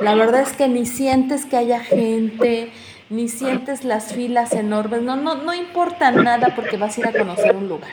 la 0.00 0.16
verdad 0.16 0.40
es 0.40 0.54
que 0.54 0.66
ni 0.66 0.86
sientes 0.86 1.46
que 1.46 1.56
haya 1.56 1.78
gente, 1.78 2.72
ni 3.10 3.28
sientes 3.28 3.84
las 3.84 4.12
filas 4.12 4.54
enormes, 4.54 5.02
no, 5.02 5.14
no, 5.14 5.36
no 5.36 5.54
importa 5.54 6.10
nada 6.10 6.52
porque 6.56 6.76
vas 6.76 6.98
a 6.98 7.00
ir 7.02 7.06
a 7.06 7.12
conocer 7.12 7.54
un 7.54 7.68
lugar. 7.68 7.92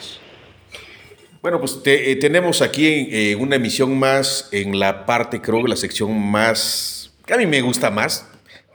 Bueno, 1.44 1.60
pues 1.60 1.84
tenemos 1.84 2.64
aquí 2.64 3.36
una 3.40 3.58
emisión 3.58 4.00
más 4.00 4.50
en 4.52 4.80
la 4.80 5.06
parte, 5.06 5.42
creo 5.42 5.62
que 5.64 5.70
la 5.70 5.76
sección 5.76 6.20
más, 6.20 7.12
que 7.28 7.36
a 7.36 7.38
mí 7.38 7.46
me 7.46 7.62
gusta 7.62 7.92
más, 7.92 8.26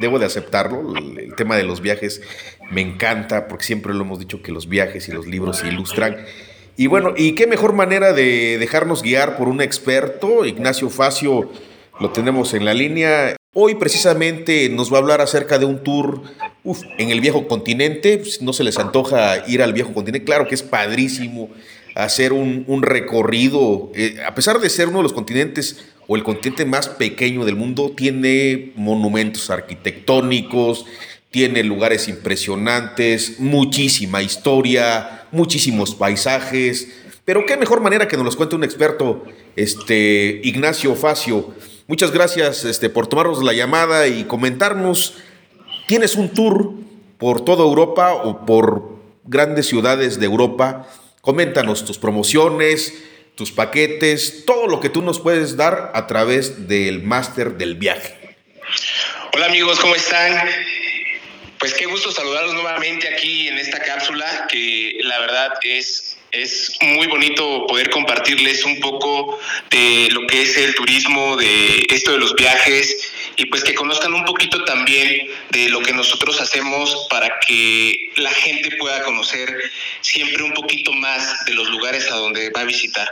debo 0.04 0.18
de 0.18 0.26
aceptarlo, 0.26 0.94
el, 0.96 1.34
tema 1.34 1.56
de 1.56 1.64
los 1.64 1.80
viajes 1.80 2.22
me 2.70 2.80
encanta 2.80 3.48
porque 3.48 3.64
siempre 3.64 3.94
lo 3.94 4.02
hemos 4.02 4.18
dicho 4.18 4.42
que 4.42 4.52
los 4.52 4.68
viajes 4.68 5.08
y 5.08 5.12
los 5.12 5.26
libros 5.26 5.58
se 5.58 5.68
ilustran. 5.68 6.18
Y 6.76 6.88
bueno, 6.88 7.14
y 7.16 7.34
qué 7.34 7.46
mejor 7.46 7.72
manera 7.72 8.12
de 8.12 8.58
dejarnos 8.58 9.02
guiar 9.02 9.36
por 9.36 9.48
un 9.48 9.60
experto, 9.60 10.44
Ignacio 10.44 10.90
Facio, 10.90 11.50
lo 12.00 12.10
tenemos 12.10 12.52
en 12.52 12.64
la 12.64 12.74
línea. 12.74 13.36
Hoy 13.54 13.76
precisamente 13.76 14.68
nos 14.68 14.92
va 14.92 14.98
a 14.98 15.00
hablar 15.00 15.20
acerca 15.20 15.58
de 15.58 15.64
un 15.64 15.82
tour 15.82 16.22
en 16.98 17.10
el 17.10 17.20
viejo 17.20 17.46
continente. 17.48 18.18
Pues, 18.18 18.42
no 18.42 18.52
se 18.52 18.64
les 18.64 18.78
antoja 18.78 19.44
ir 19.46 19.62
al 19.62 19.72
viejo 19.72 19.94
continente, 19.94 20.24
claro 20.24 20.46
que 20.46 20.54
es 20.54 20.62
padrísimo 20.62 21.50
hacer 21.94 22.32
un, 22.32 22.82
recorrido, 22.82 23.92
eh, 23.94 24.16
a 24.26 24.34
pesar 24.34 24.58
de 24.58 24.68
ser 24.68 24.88
uno 24.88 24.98
de 24.98 25.04
los 25.04 25.12
continentes 25.12 25.84
o 26.06 26.16
el 26.16 26.22
continente 26.22 26.64
más 26.64 26.88
pequeño 26.88 27.44
del 27.44 27.56
mundo, 27.56 27.92
tiene 27.96 28.72
monumentos 28.76 29.50
arquitectónicos, 29.50 30.86
tiene 31.30 31.64
lugares 31.64 32.08
impresionantes, 32.08 33.40
muchísima 33.40 34.22
historia, 34.22 35.26
muchísimos 35.32 35.94
paisajes. 35.94 36.88
Pero 37.24 37.46
qué 37.46 37.56
mejor 37.56 37.80
manera 37.80 38.06
que 38.06 38.16
nos 38.16 38.24
los 38.24 38.36
cuente 38.36 38.54
un 38.54 38.64
experto, 38.64 39.24
este 39.56 40.40
Ignacio 40.44 40.94
Facio. 40.94 41.54
Muchas 41.86 42.12
gracias 42.12 42.64
este, 42.64 42.88
por 42.88 43.06
tomarnos 43.06 43.42
la 43.42 43.52
llamada 43.52 44.06
y 44.06 44.24
comentarnos. 44.24 45.14
¿Tienes 45.86 46.16
un 46.16 46.28
tour 46.28 46.72
por 47.18 47.44
toda 47.44 47.64
Europa 47.64 48.14
o 48.14 48.46
por 48.46 48.98
grandes 49.24 49.66
ciudades 49.66 50.20
de 50.20 50.26
Europa? 50.26 50.86
Coméntanos 51.20 51.84
tus 51.84 51.98
promociones, 51.98 52.94
tus 53.34 53.52
paquetes, 53.52 54.44
todo 54.46 54.66
lo 54.68 54.80
que 54.80 54.88
tú 54.88 55.02
nos 55.02 55.20
puedes 55.20 55.56
dar 55.56 55.92
a 55.94 56.06
través 56.06 56.68
del 56.68 57.02
máster 57.02 57.54
del 57.54 57.74
viaje. 57.74 58.36
Hola 59.32 59.46
amigos, 59.46 59.80
¿cómo 59.80 59.94
están? 59.94 60.48
Pues 61.58 61.74
qué 61.74 61.86
gusto 61.86 62.12
saludarlos 62.12 62.54
nuevamente 62.54 63.08
aquí 63.08 63.48
en 63.48 63.58
esta 63.58 63.80
cápsula 63.80 64.46
que 64.48 64.98
la 65.02 65.18
verdad 65.18 65.52
es 65.62 66.18
es 66.34 66.76
muy 66.80 67.06
bonito 67.06 67.66
poder 67.66 67.90
compartirles 67.90 68.64
un 68.64 68.80
poco 68.80 69.38
de 69.70 70.08
lo 70.10 70.26
que 70.26 70.42
es 70.42 70.56
el 70.56 70.74
turismo, 70.74 71.36
de 71.36 71.86
esto 71.90 72.12
de 72.12 72.18
los 72.18 72.34
viajes 72.34 73.12
y 73.36 73.46
pues 73.46 73.64
que 73.64 73.74
conozcan 73.74 74.14
un 74.14 74.24
poquito 74.24 74.64
también 74.64 75.28
de 75.50 75.68
lo 75.68 75.80
que 75.80 75.92
nosotros 75.92 76.40
hacemos 76.40 77.06
para 77.10 77.40
que 77.40 78.10
la 78.16 78.30
gente 78.30 78.76
pueda 78.76 79.02
conocer 79.02 79.54
siempre 80.00 80.42
un 80.42 80.52
poquito 80.52 80.92
más 80.92 81.44
de 81.44 81.54
los 81.54 81.68
lugares 81.70 82.10
a 82.10 82.16
donde 82.16 82.50
va 82.50 82.60
a 82.60 82.64
visitar. 82.64 83.08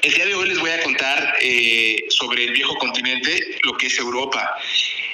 El 0.00 0.14
día 0.14 0.26
de 0.26 0.34
hoy 0.34 0.48
les 0.48 0.58
voy 0.58 0.70
a 0.70 0.82
contar 0.82 1.36
eh, 1.40 2.04
sobre 2.08 2.44
el 2.44 2.52
viejo 2.52 2.74
continente, 2.76 3.58
lo 3.64 3.76
que 3.76 3.86
es 3.86 3.98
Europa. 3.98 4.56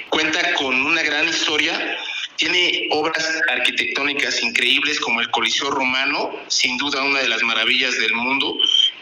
Cuenta 0.09 0.53
con 0.53 0.75
una 0.85 1.03
gran 1.03 1.27
historia 1.27 1.97
tiene 2.37 2.87
obras 2.91 3.41
arquitectónicas 3.49 4.41
increíbles 4.41 4.97
como 5.01 5.19
el 5.19 5.29
Coliseo 5.29 5.71
Romano, 5.71 6.31
sin 6.47 6.77
duda 6.77 7.03
una 7.03 7.19
de 7.19 7.27
las 7.27 7.43
maravillas 7.43 7.99
del 7.99 8.13
mundo 8.13 8.57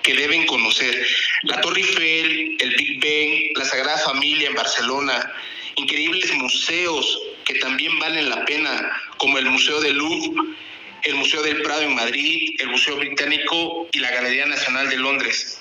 que 0.07 0.15
deben 0.15 0.45
conocer. 0.47 1.05
La 1.43 1.59
Torre 1.59 1.81
Eiffel, 1.81 2.55
el 2.59 2.75
Big 2.75 3.01
Ben, 3.01 3.51
la 3.55 3.65
Sagrada 3.65 3.97
Familia 3.97 4.47
en 4.47 4.55
Barcelona, 4.55 5.33
increíbles 5.75 6.33
museos 6.33 7.19
que 7.43 7.55
también 7.55 7.99
valen 7.99 8.29
la 8.29 8.45
pena, 8.45 8.89
como 9.17 9.37
el 9.37 9.45
Museo 9.47 9.81
del 9.81 9.97
Louvre, 9.97 10.55
el 11.03 11.15
Museo 11.15 11.43
del 11.43 11.61
Prado 11.61 11.81
en 11.81 11.93
Madrid, 11.93 12.55
el 12.59 12.69
Museo 12.69 12.95
Británico 12.95 13.89
y 13.91 13.99
la 13.99 14.09
Galería 14.11 14.45
Nacional 14.45 14.89
de 14.89 14.95
Londres. 14.95 15.59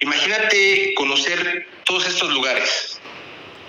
Imagínate 0.00 0.94
conocer 0.94 1.66
todos 1.84 2.06
estos 2.06 2.32
lugares. 2.32 3.00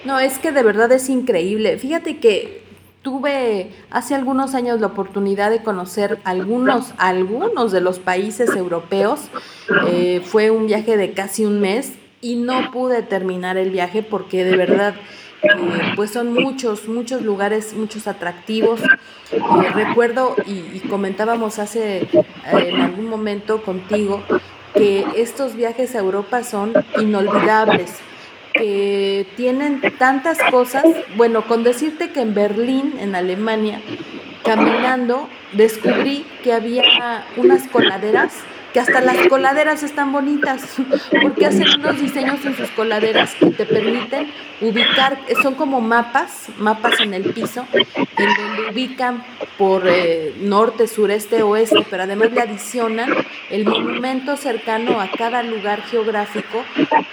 No, 0.06 0.20
es 0.20 0.38
que 0.38 0.52
de 0.52 0.62
verdad 0.62 0.92
es 0.92 1.10
increíble. 1.10 1.80
Fíjate 1.80 2.20
que 2.20 2.62
tuve 3.08 3.72
hace 3.90 4.16
algunos 4.16 4.54
años 4.54 4.82
la 4.82 4.88
oportunidad 4.88 5.50
de 5.50 5.64
conocer 5.64 6.20
algunos, 6.26 6.94
algunos 6.98 7.72
de 7.72 7.80
los 7.80 8.00
países 8.00 8.54
europeos. 8.54 9.30
Eh, 9.88 10.22
fue 10.26 10.52
un 10.52 10.68
viaje 10.68 10.98
de 10.98 11.14
casi 11.14 11.46
un 11.46 11.62
mes 11.62 11.94
y 12.20 12.36
no 12.36 12.70
pude 12.70 13.04
terminar 13.04 13.56
el 13.56 13.72
viaje 13.72 14.04
porque 14.04 14.44
de 14.44 14.58
verdad 14.58 14.94
eh, 15.42 15.48
pues 15.96 16.12
son 16.12 16.34
muchos, 16.34 16.90
muchos 16.90 17.22
lugares, 17.22 17.74
muchos 17.76 18.08
atractivos. 18.08 18.82
Eh, 19.32 19.40
recuerdo 19.74 20.36
y, 20.46 20.80
comentábamos 20.90 21.60
hace 21.60 22.10
en 22.52 22.82
algún 22.82 23.08
momento 23.08 23.62
contigo 23.62 24.22
que 24.74 25.06
estos 25.16 25.56
viajes 25.56 25.96
a 25.96 26.00
Europa 26.00 26.44
son 26.44 26.74
inolvidables 27.00 28.02
que 28.58 29.26
tienen 29.36 29.82
tantas 29.98 30.38
cosas. 30.52 30.84
Bueno, 31.16 31.46
con 31.48 31.64
decirte 31.64 32.12
que 32.12 32.22
en 32.22 32.34
Berlín, 32.34 32.96
en 33.00 33.16
Alemania, 33.16 33.82
caminando, 34.44 35.30
descubrí 35.54 36.26
que 36.44 36.54
había 36.54 37.26
unas 37.38 37.68
coladeras 37.68 38.34
que 38.78 38.82
hasta 38.82 39.02
las 39.02 39.28
coladeras 39.28 39.82
están 39.82 40.12
bonitas, 40.12 40.62
porque 41.24 41.48
hacen 41.48 41.66
unos 41.80 42.00
diseños 42.00 42.46
en 42.46 42.56
sus 42.56 42.70
coladeras 42.70 43.34
que 43.34 43.48
te 43.48 43.66
permiten 43.66 44.32
ubicar, 44.62 45.18
son 45.42 45.56
como 45.56 45.82
mapas, 45.82 46.50
mapas 46.60 47.00
en 47.00 47.16
el 47.16 47.34
piso, 47.34 47.66
en 47.74 48.36
donde 48.36 48.72
ubican 48.72 49.24
por 49.58 49.88
eh, 49.88 50.36
norte, 50.42 50.88
sureste, 50.88 51.42
oeste, 51.42 51.88
pero 51.90 52.04
además 52.04 52.32
le 52.32 52.42
adicionan 52.42 53.10
el 53.50 53.66
monumento 53.66 54.38
cercano 54.38 55.02
a 55.02 55.10
cada 55.10 55.42
lugar 55.42 55.82
geográfico 55.82 56.64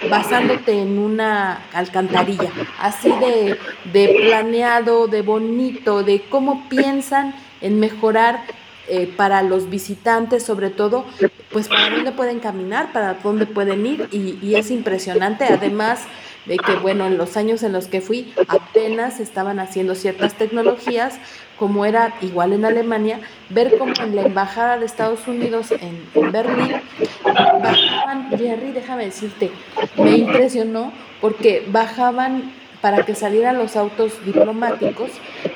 basándote 0.07 0.79
en 0.79 0.99
una 0.99 1.63
alcantarilla, 1.73 2.51
así 2.79 3.09
de, 3.09 3.57
de 3.91 4.21
planeado, 4.23 5.07
de 5.07 5.23
bonito, 5.23 6.03
de 6.03 6.21
cómo 6.29 6.69
piensan 6.69 7.33
en 7.61 7.79
mejorar 7.79 8.41
eh, 8.87 9.11
para 9.15 9.41
los 9.41 9.69
visitantes, 9.69 10.43
sobre 10.43 10.69
todo, 10.69 11.05
pues 11.51 11.67
para 11.67 11.89
dónde 11.89 12.11
pueden 12.11 12.39
caminar, 12.39 12.91
para 12.93 13.15
dónde 13.15 13.45
pueden 13.45 13.85
ir, 13.85 14.07
y, 14.11 14.55
es 14.55 14.71
impresionante, 14.71 15.45
además 15.45 16.01
de 16.45 16.57
que, 16.57 16.75
bueno, 16.75 17.07
en 17.07 17.17
los 17.17 17.37
años 17.37 17.63
en 17.63 17.73
los 17.73 17.87
que 17.87 18.01
fui, 18.01 18.33
apenas 18.47 19.19
estaban 19.19 19.59
haciendo 19.59 19.95
ciertas 19.95 20.35
tecnologías, 20.35 21.17
como 21.57 21.85
era 21.85 22.13
igual 22.21 22.53
en 22.53 22.65
Alemania, 22.65 23.19
ver 23.49 23.77
cómo 23.79 23.93
en 23.99 24.15
la 24.15 24.23
embajada 24.23 24.77
de 24.77 24.85
Estados 24.85 25.27
Unidos 25.27 25.71
en, 25.71 26.05
en 26.13 26.31
Berlín 26.31 26.75
bajaban, 27.23 28.29
Jerry, 28.37 28.71
déjame 28.71 29.05
decirte, 29.05 29.51
me 29.97 30.17
impresionó 30.17 30.91
porque 31.21 31.65
bajaban 31.71 32.51
para 32.85 33.03
que 33.03 33.15
salieran 33.15 33.57
los 33.57 33.75
autos 33.77 34.23
diplomáticos, 34.23 35.09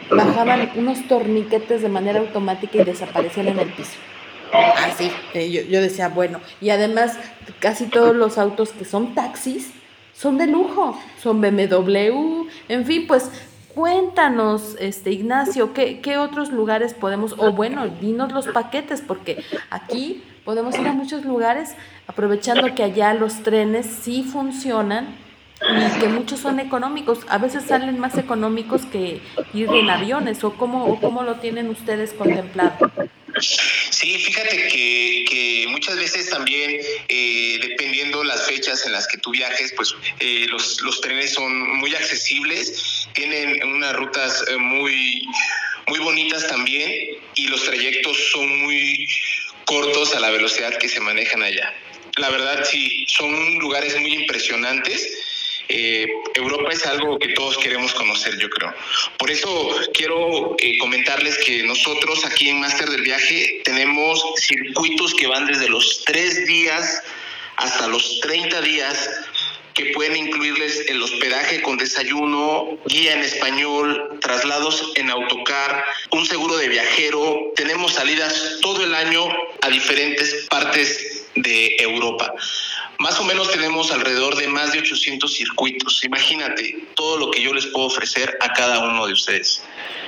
bajaban 0.10 0.72
unos 0.76 1.08
torniquetes 1.08 1.84
de 1.84 1.88
manera 1.88 2.22
automática 2.22 2.80
y 2.80 2.84
desaparecían 2.84 3.50
en 3.50 3.60
el 3.60 3.72
piso. 3.72 4.00
Ah, 4.52 4.90
eh, 5.36 5.52
yo, 5.52 5.62
yo 5.62 5.80
decía, 5.80 6.10
bueno, 6.10 6.42
y 6.60 6.72
además 6.72 7.20
casi 7.60 7.86
todos 7.86 8.16
los 8.16 8.40
autos 8.40 8.72
que 8.72 8.84
son 8.84 9.14
taxis 9.14 9.70
son 10.12 10.40
de 10.40 10.48
lujo, 10.48 11.00
son 11.22 11.40
BMW, 11.40 12.48
en 12.68 12.86
fin, 12.88 13.06
pues 13.06 13.30
cuéntanos, 13.76 14.76
este 14.80 15.12
Ignacio, 15.12 15.72
¿qué, 15.72 16.00
¿qué, 16.00 16.18
otros 16.18 16.52
lugares 16.52 16.96
podemos, 16.96 17.36
o 17.38 17.52
bueno, 17.52 17.90
dinos 17.90 18.32
los 18.32 18.48
paquetes, 18.48 19.04
porque 19.06 19.44
aquí 19.70 20.24
podemos 20.46 20.76
ir 20.80 20.88
a 20.88 20.94
muchos 20.94 21.24
lugares, 21.26 21.76
aprovechando 22.08 22.74
que 22.74 22.82
allá 22.82 23.14
los 23.14 23.44
trenes 23.44 23.86
sí 23.86 24.24
funcionan 24.24 25.29
y 25.62 26.00
que 26.00 26.08
muchos 26.08 26.40
son 26.40 26.60
económicos, 26.60 27.20
a 27.28 27.38
veces 27.38 27.66
salen 27.66 28.00
más 28.00 28.18
económicos 28.18 28.84
que 28.86 29.22
ir 29.54 29.70
en 29.70 29.90
aviones, 29.90 30.44
o 30.44 30.54
cómo, 30.54 31.00
cómo 31.00 31.24
lo 31.24 31.36
tienen 31.36 31.70
ustedes 31.70 32.14
contemplado. 32.14 32.78
Sí, 33.40 34.18
fíjate 34.18 34.68
que, 34.68 35.66
muchas 35.70 35.98
veces 35.98 36.30
también, 36.30 36.80
eh, 37.08 37.60
dependiendo 37.62 38.24
las 38.24 38.48
fechas 38.48 38.86
en 38.86 38.92
las 38.92 39.08
que 39.08 39.18
tú 39.18 39.32
viajes, 39.32 39.74
pues 39.76 39.96
eh, 40.20 40.46
los, 40.50 40.82
los, 40.82 41.00
trenes 41.00 41.34
son 41.34 41.78
muy 41.80 41.96
accesibles, 41.96 43.08
tienen 43.14 43.64
unas 43.64 43.96
rutas 43.96 44.44
eh, 44.50 44.58
muy, 44.58 45.26
muy 45.88 46.00
bonitas 46.00 46.48
también 46.48 47.18
y 47.36 47.48
los 47.48 47.64
trayectos 47.64 48.18
son 48.32 48.64
muy 48.64 49.08
cortos 49.66 50.16
a 50.16 50.20
la 50.20 50.32
velocidad 50.32 50.78
que 50.78 50.90
se 50.90 51.00
manejan 51.00 51.44
allá. 51.44 51.74
La 52.18 52.30
verdad, 52.30 52.66
sí, 52.66 53.06
son 53.08 53.60
lugares 53.60 53.98
muy 54.00 54.14
impresionantes 54.14 55.29
eh, 55.70 56.08
Europa 56.34 56.70
es 56.72 56.84
algo 56.88 57.20
que 57.20 57.30
todos 57.30 57.58
queremos 57.60 57.94
conocer, 57.94 58.38
yo 58.40 58.50
creo. 58.50 58.74
Por 59.18 59.30
eso 59.30 59.80
quiero 59.94 60.56
eh, 60.58 60.78
comentarles 60.80 61.38
que 61.38 61.62
nosotros 61.62 62.26
aquí 62.26 62.50
en 62.50 62.60
Máster 62.60 62.90
del 62.90 63.04
Viaje 63.04 63.62
tenemos 63.64 64.24
circuitos 64.38 65.14
que 65.14 65.28
van 65.28 65.46
desde 65.46 65.70
los 65.70 66.04
tres 66.06 66.48
días 66.48 67.04
hasta 67.58 67.88
los 67.88 68.20
30 68.22 68.62
días 68.62 69.10
que 69.76 69.94
pueden 69.94 70.18
incluirles 70.18 70.90
el 70.90 71.02
hospedaje 71.02 71.62
con 71.62 71.78
desayuno, 71.78 72.80
guía 72.86 73.14
en 73.14 73.22
español, 73.22 74.20
traslados 74.22 74.92
en 74.96 75.10
autocar, 75.10 75.86
un 76.12 76.26
seguro 76.26 76.58
de 76.58 76.68
viajero. 76.68 77.54
Tenemos 77.56 77.94
salidas 77.94 78.58
todo 78.62 78.84
el 78.84 78.94
año 78.94 79.24
a 79.62 79.70
diferentes 79.70 80.48
partes 80.50 81.28
de 81.36 81.76
Europa. 81.80 82.34
Más 83.00 83.18
o 83.18 83.24
menos 83.24 83.50
tenemos 83.50 83.92
alrededor 83.92 84.36
de 84.36 84.48
más 84.50 84.74
de 84.74 84.80
800 84.80 85.34
circuitos. 85.34 86.04
Imagínate 86.04 86.88
todo 86.96 87.18
lo 87.18 87.32
que 87.32 87.42
yo 87.42 87.54
les 87.54 87.66
puedo 87.68 87.88
ofrecer 87.88 88.38
a 88.42 88.52
cada 88.52 88.80
uno 88.80 89.08
de 89.08 89.14
ustedes. 89.14 89.64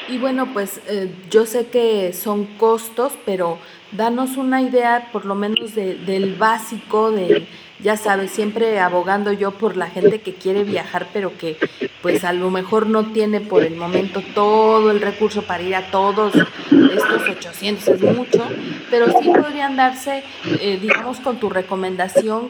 Y 0.09 0.17
bueno, 0.17 0.51
pues 0.51 0.81
eh, 0.87 1.09
yo 1.29 1.45
sé 1.45 1.67
que 1.67 2.11
son 2.11 2.45
costos, 2.57 3.13
pero 3.25 3.59
danos 3.93 4.35
una 4.35 4.61
idea 4.61 5.09
por 5.13 5.25
lo 5.25 5.35
menos 5.35 5.73
del 5.73 6.35
básico, 6.35 7.11
de, 7.11 7.47
ya 7.83 7.97
sabes, 7.97 8.31
siempre 8.31 8.79
abogando 8.79 9.31
yo 9.33 9.51
por 9.51 9.77
la 9.77 9.87
gente 9.87 10.21
que 10.21 10.33
quiere 10.33 10.63
viajar, 10.63 11.07
pero 11.13 11.37
que 11.37 11.57
pues 12.01 12.23
a 12.23 12.33
lo 12.33 12.49
mejor 12.51 12.87
no 12.87 13.11
tiene 13.11 13.41
por 13.41 13.63
el 13.63 13.75
momento 13.75 14.21
todo 14.33 14.91
el 14.91 15.01
recurso 15.01 15.43
para 15.43 15.63
ir 15.63 15.75
a 15.75 15.89
todos 15.91 16.33
estos 16.35 17.29
800, 17.29 17.87
es 17.87 18.01
mucho, 18.15 18.43
pero 18.89 19.07
sí 19.19 19.29
podrían 19.29 19.75
darse, 19.75 20.23
eh, 20.45 20.79
digamos, 20.81 21.19
con 21.19 21.37
tu 21.37 21.49
recomendación, 21.49 22.49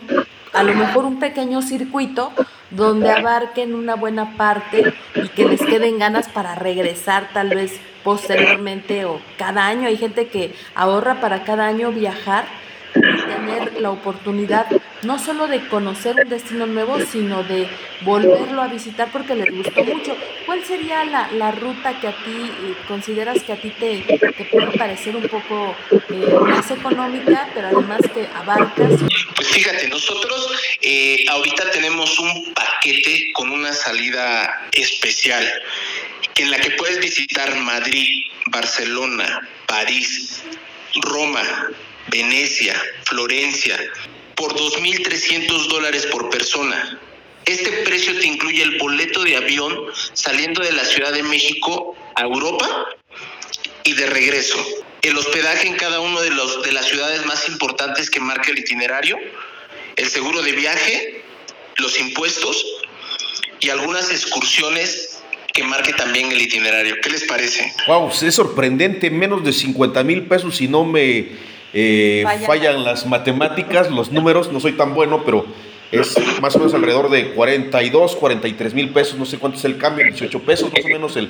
a 0.54 0.64
lo 0.64 0.74
mejor 0.74 1.06
un 1.06 1.20
pequeño 1.20 1.62
circuito 1.62 2.32
donde 2.70 3.12
abarquen 3.12 3.74
una 3.74 3.96
buena 3.96 4.38
parte 4.38 4.94
y 5.16 5.30
que 5.30 5.46
les 5.46 5.62
queden 5.62 6.00
ganas 6.00 6.28
para 6.30 6.56
regresar 6.56 7.30
tal 7.34 7.50
vez 7.50 7.80
posteriormente 8.04 9.06
o 9.06 9.20
cada 9.38 9.68
año. 9.68 9.88
Hay 9.88 9.98
gente 9.98 10.28
que 10.28 10.54
ahorra 10.76 11.22
para 11.22 11.44
cada 11.44 11.68
año 11.68 11.92
viajar 11.92 12.46
y 12.96 13.22
tener 13.22 13.82
la 13.82 13.92
oportunidad 13.92 14.68
no 15.04 15.18
solo 15.18 15.48
de 15.48 15.68
conocer 15.68 16.16
un 16.24 16.30
destino 16.30 16.68
nuevo, 16.68 17.00
sino 17.00 17.44
de 17.44 17.68
volverlo 18.02 18.62
a 18.62 18.68
visitar 18.68 19.10
porque 19.12 19.36
les 19.36 19.50
gustó 19.52 19.84
mucho. 19.84 20.16
¿Cuál 20.46 20.64
sería 20.64 21.04
la, 21.06 21.32
la 21.32 21.52
ruta 21.52 22.00
que 22.00 22.08
a 22.08 22.12
ti 22.12 22.52
eh, 22.64 22.76
consideras 22.88 23.42
que 23.44 23.54
a 23.54 23.62
ti 23.62 23.72
te, 23.80 24.20
te 24.20 24.46
puede 24.46 24.78
parecer 24.78 25.16
un 25.16 25.28
poco 25.28 25.76
eh, 25.92 26.36
más 26.42 26.70
económica, 26.70 27.50
pero 27.54 27.68
además 27.68 28.02
que 28.14 28.28
abarcas? 28.36 29.00
Pues 29.36 29.48
fíjate, 29.50 29.88
nosotros 29.88 30.52
eh, 30.82 31.26
ahorita 31.30 31.72
tenemos 31.72 32.20
un 32.20 32.54
paquete 32.54 33.32
con 33.34 33.52
una 33.52 33.74
salida 33.74 34.68
especial 34.74 35.48
en 36.38 36.52
la 36.52 36.58
que 36.58 36.72
puedes 36.72 37.00
visitar 37.00 37.56
Madrid, 37.58 38.26
Barcelona, 38.48 39.48
París, 39.68 40.44
Roma, 41.02 41.70
Venecia, 42.12 42.76
Florencia, 43.06 43.80
por 44.36 44.54
2.300 44.54 45.68
dólares 45.68 46.06
por 46.08 46.30
persona. 46.30 47.00
Este 47.46 47.72
precio 47.84 48.20
te 48.20 48.28
incluye 48.28 48.62
el 48.62 48.78
boleto 48.78 49.24
de 49.24 49.38
avión 49.38 49.76
saliendo 50.14 50.62
de 50.62 50.74
la 50.74 50.86
Ciudad 50.86 51.14
de 51.14 51.24
México 51.24 51.96
a 52.16 52.24
Europa 52.24 52.86
y 53.84 53.94
de 53.94 54.06
regreso. 54.08 54.58
El 55.02 55.18
hospedaje 55.18 55.68
en 55.68 55.76
cada 55.76 56.02
una 56.02 56.22
de, 56.22 56.30
de 56.30 56.72
las 56.72 56.86
ciudades 56.86 57.26
más 57.26 57.48
importantes 57.48 58.10
que 58.10 58.20
marca 58.20 58.52
el 58.52 58.60
itinerario, 58.60 59.18
el 59.96 60.08
seguro 60.08 60.42
de 60.44 60.52
viaje, 60.52 61.24
los 61.78 62.00
impuestos 62.00 62.66
y 63.60 63.70
algunas 63.70 64.12
excursiones 64.12 65.22
que 65.54 65.64
marque 65.64 65.94
también 65.94 66.32
el 66.32 66.42
itinerario. 66.42 66.98
¿Qué 67.02 67.10
les 67.10 67.24
parece? 67.24 67.74
Wow, 67.88 68.12
es 68.22 68.36
sorprendente, 68.36 69.10
menos 69.10 69.44
de 69.44 69.54
50 69.54 70.04
mil 70.04 70.24
pesos 70.24 70.58
si 70.58 70.68
no 70.68 70.86
me 70.86 71.51
eh, 71.74 72.26
fallan 72.46 72.84
las 72.84 73.06
matemáticas, 73.06 73.90
los 73.90 74.12
números, 74.12 74.52
no 74.52 74.60
soy 74.60 74.74
tan 74.74 74.94
bueno, 74.94 75.24
pero 75.24 75.46
es 75.92 76.16
más 76.42 76.56
o 76.56 76.60
menos 76.60 76.74
alrededor 76.74 77.10
de 77.10 77.32
42, 77.32 78.16
43 78.16 78.74
mil 78.74 78.90
pesos, 78.90 79.18
no 79.18 79.26
sé 79.26 79.38
cuánto 79.38 79.58
es 79.58 79.66
el 79.66 79.78
cambio, 79.78 80.06
18 80.06 80.40
pesos 80.40 80.72
más 80.72 80.86
o 80.86 80.88
menos 80.88 81.16
el, 81.18 81.30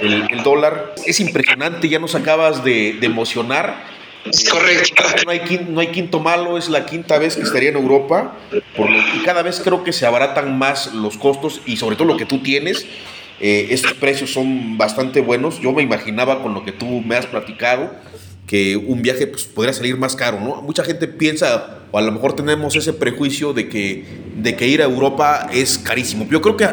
el, 0.00 0.42
dólar. 0.42 0.94
Es 1.06 1.20
impresionante, 1.20 1.88
ya 1.88 1.98
nos 1.98 2.14
acabas 2.14 2.62
de, 2.62 2.94
de 2.94 3.06
emocionar. 3.06 3.84
Es 4.24 4.48
correcto. 4.48 5.02
No 5.24 5.32
hay, 5.32 5.66
no 5.68 5.80
hay, 5.80 5.88
quinto 5.88 6.20
malo, 6.20 6.56
es 6.56 6.68
la 6.68 6.86
quinta 6.86 7.18
vez 7.18 7.36
que 7.36 7.42
estaría 7.42 7.70
en 7.70 7.76
Europa, 7.76 8.36
por 8.76 8.88
lo, 8.88 8.98
y 8.98 9.22
cada 9.24 9.42
vez 9.42 9.60
creo 9.64 9.82
que 9.82 9.92
se 9.92 10.06
abaratan 10.06 10.56
más 10.58 10.94
los 10.94 11.16
costos 11.16 11.60
y 11.66 11.76
sobre 11.76 11.96
todo 11.96 12.06
lo 12.06 12.16
que 12.16 12.26
tú 12.26 12.38
tienes. 12.38 12.86
Eh, 13.40 13.68
estos 13.70 13.94
precios 13.94 14.32
son 14.32 14.78
bastante 14.78 15.20
buenos. 15.20 15.60
Yo 15.60 15.72
me 15.72 15.82
imaginaba 15.82 16.42
con 16.42 16.54
lo 16.54 16.64
que 16.64 16.70
tú 16.70 16.86
me 17.00 17.16
has 17.16 17.26
platicado 17.26 17.90
que 18.52 18.76
un 18.76 19.00
viaje 19.00 19.26
pues, 19.26 19.44
podría 19.44 19.72
salir 19.72 19.96
más 19.96 20.14
caro, 20.14 20.38
¿no? 20.38 20.60
Mucha 20.60 20.84
gente 20.84 21.08
piensa, 21.08 21.78
o 21.90 21.96
a 21.96 22.02
lo 22.02 22.12
mejor 22.12 22.36
tenemos 22.36 22.76
ese 22.76 22.92
prejuicio 22.92 23.54
de 23.54 23.66
que, 23.66 24.04
de 24.36 24.56
que 24.56 24.68
ir 24.68 24.82
a 24.82 24.84
Europa 24.84 25.48
es 25.50 25.78
carísimo. 25.78 26.26
Yo 26.30 26.42
creo 26.42 26.58
que 26.58 26.68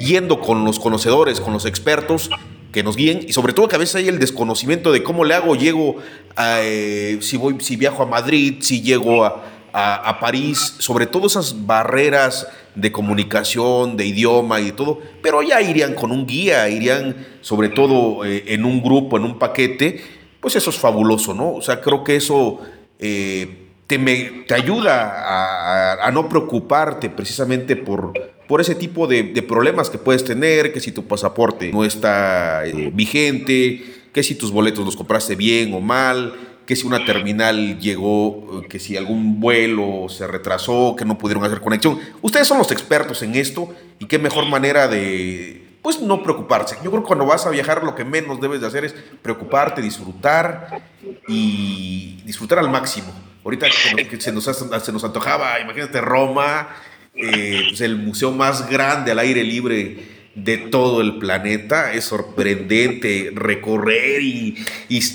yendo 0.00 0.40
con 0.40 0.64
los 0.64 0.80
conocedores, 0.80 1.38
con 1.38 1.52
los 1.52 1.64
expertos 1.64 2.28
que 2.72 2.82
nos 2.82 2.96
guíen, 2.96 3.20
y 3.24 3.34
sobre 3.34 3.52
todo 3.52 3.68
que 3.68 3.76
a 3.76 3.78
veces 3.78 3.94
hay 3.94 4.08
el 4.08 4.18
desconocimiento 4.18 4.90
de 4.90 5.04
cómo 5.04 5.24
le 5.24 5.34
hago, 5.34 5.54
llego, 5.54 5.94
a, 6.34 6.58
eh, 6.62 7.18
si, 7.20 7.36
voy, 7.36 7.54
si 7.60 7.76
viajo 7.76 8.02
a 8.02 8.06
Madrid, 8.06 8.56
si 8.58 8.82
llego 8.82 9.24
a, 9.24 9.44
a, 9.72 10.18
París, 10.18 10.74
sobre 10.78 11.06
todo 11.06 11.28
esas 11.28 11.66
barreras 11.66 12.48
de 12.74 12.90
comunicación, 12.90 13.96
de 13.96 14.06
idioma 14.06 14.60
y 14.60 14.64
de 14.64 14.72
todo, 14.72 14.98
pero 15.22 15.40
ya 15.40 15.62
irían 15.62 15.94
con 15.94 16.10
un 16.10 16.26
guía, 16.26 16.68
irían 16.68 17.28
sobre 17.42 17.68
todo 17.68 18.24
eh, 18.24 18.42
en 18.48 18.64
un 18.64 18.82
grupo, 18.82 19.18
en 19.18 19.22
un 19.22 19.38
paquete, 19.38 20.21
pues 20.42 20.56
eso 20.56 20.70
es 20.70 20.76
fabuloso, 20.76 21.32
¿no? 21.32 21.54
O 21.54 21.62
sea, 21.62 21.80
creo 21.80 22.02
que 22.02 22.16
eso 22.16 22.60
eh, 22.98 23.68
te, 23.86 23.96
te, 23.96 24.54
ayuda 24.54 26.04
a, 26.04 26.10
no 26.10 26.28
preocuparte 26.28 27.08
precisamente 27.08 27.76
por, 27.76 28.12
por 28.48 28.60
ese 28.60 28.74
tipo 28.74 29.06
de, 29.06 29.22
problemas 29.48 29.88
que 29.88 29.98
puedes 29.98 30.24
tener, 30.24 30.72
que 30.72 30.80
si 30.80 30.90
tu 30.90 31.06
pasaporte 31.06 31.70
no 31.70 31.84
está 31.84 32.66
eh, 32.66 32.90
vigente, 32.92 33.84
que 34.12 34.22
si 34.24 34.34
tus 34.34 34.50
boletos 34.50 34.84
los 34.84 34.96
compraste 34.96 35.36
bien 35.36 35.72
o 35.74 35.80
mal, 35.80 36.34
que 36.66 36.74
si 36.74 36.88
una 36.88 37.04
terminal 37.04 37.78
llegó, 37.78 38.64
que 38.68 38.80
si 38.80 38.96
algún 38.96 39.38
vuelo 39.38 40.08
se 40.08 40.26
retrasó, 40.26 40.96
que 40.96 41.04
no 41.04 41.18
pudieron 41.18 41.44
hacer 41.44 41.60
conexión. 41.60 42.00
Ustedes 42.20 42.48
son 42.48 42.58
los 42.58 42.72
expertos 42.72 43.22
en 43.22 43.36
esto 43.36 43.72
y 44.00 44.06
qué 44.06 44.18
mejor 44.18 44.46
manera 44.46 44.88
de 44.88 45.71
pues 45.82 46.00
no 46.00 46.22
preocuparse. 46.22 46.76
Yo 46.82 46.90
creo 46.90 47.02
que 47.02 47.08
cuando 47.08 47.26
vas 47.26 47.44
a 47.44 47.50
viajar 47.50 47.82
lo 47.82 47.94
que 47.94 48.04
menos 48.04 48.40
debes 48.40 48.60
de 48.60 48.68
hacer 48.68 48.84
es 48.84 48.94
preocuparte, 49.20 49.82
disfrutar 49.82 50.82
y 51.26 52.22
disfrutar 52.24 52.60
al 52.60 52.70
máximo. 52.70 53.12
Ahorita 53.44 53.66
que 54.08 54.20
se 54.20 54.32
nos, 54.32 54.44
se 54.44 54.92
nos 54.92 55.04
antojaba, 55.04 55.58
imagínate 55.58 56.00
Roma, 56.00 56.68
eh, 57.14 57.64
pues 57.68 57.80
el 57.80 57.96
museo 57.96 58.30
más 58.30 58.70
grande 58.70 59.10
al 59.10 59.18
aire 59.18 59.42
libre 59.42 60.22
de 60.34 60.58
todo 60.58 61.00
el 61.00 61.18
planeta. 61.18 61.92
Es 61.92 62.04
sorprendente 62.04 63.32
recorrer 63.34 64.22
y, 64.22 64.64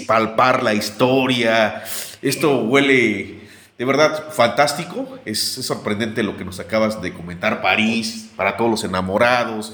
palpar 0.05 0.63
la 0.63 0.73
historia. 0.73 1.83
Esto 2.21 2.59
huele 2.59 3.39
de 3.77 3.85
verdad 3.85 4.31
fantástico. 4.31 5.19
Es 5.23 5.39
sorprendente 5.39 6.23
lo 6.23 6.35
que 6.35 6.43
nos 6.45 6.59
acabas 6.59 7.01
de 7.01 7.13
comentar. 7.13 7.61
París, 7.61 8.29
para 8.35 8.57
todos 8.57 8.69
los 8.69 8.83
enamorados. 8.83 9.73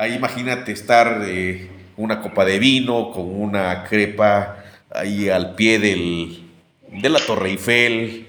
Ahí 0.00 0.14
imagínate 0.14 0.70
estar 0.70 1.22
eh, 1.26 1.68
una 1.96 2.20
copa 2.20 2.44
de 2.44 2.60
vino 2.60 3.10
con 3.10 3.34
una 3.34 3.82
crepa 3.82 4.64
ahí 4.94 5.28
al 5.28 5.56
pie 5.56 5.80
del, 5.80 6.38
de 6.92 7.08
la 7.08 7.18
Torre 7.18 7.48
Eiffel. 7.48 8.24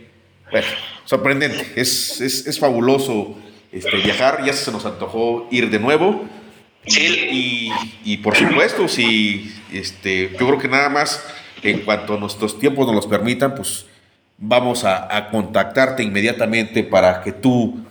Bueno, 0.50 0.66
sorprendente, 1.06 1.74
es, 1.76 2.22
es, 2.22 2.60
fabuloso 2.60 3.38
este, 3.72 3.98
viajar, 3.98 4.44
ya 4.44 4.54
se 4.54 4.72
nos 4.72 4.84
antojó 4.88 5.48
ir 5.52 5.70
de 5.70 5.78
nuevo. 5.78 6.26
Y, 6.88 7.72
y, 8.04 8.18
por 8.18 8.36
supuesto, 8.36 8.88
si 8.88 9.54
este, 9.72 10.32
yo 10.40 10.48
creo 10.48 10.58
que 10.58 10.68
nada 10.68 10.90
más 10.90 11.24
en 11.62 11.82
cuanto 11.82 12.18
nuestros 12.18 12.58
tiempos 12.58 12.88
nos 12.88 12.96
los 12.96 13.06
permitan, 13.06 13.54
pues 13.54 13.86
vamos 14.40 14.86
a, 14.86 15.16
a 15.16 15.30
contactarte 15.30 16.02
inmediatamente 16.02 16.82
para 16.82 17.22
que 17.22 17.32
tú 17.32 17.86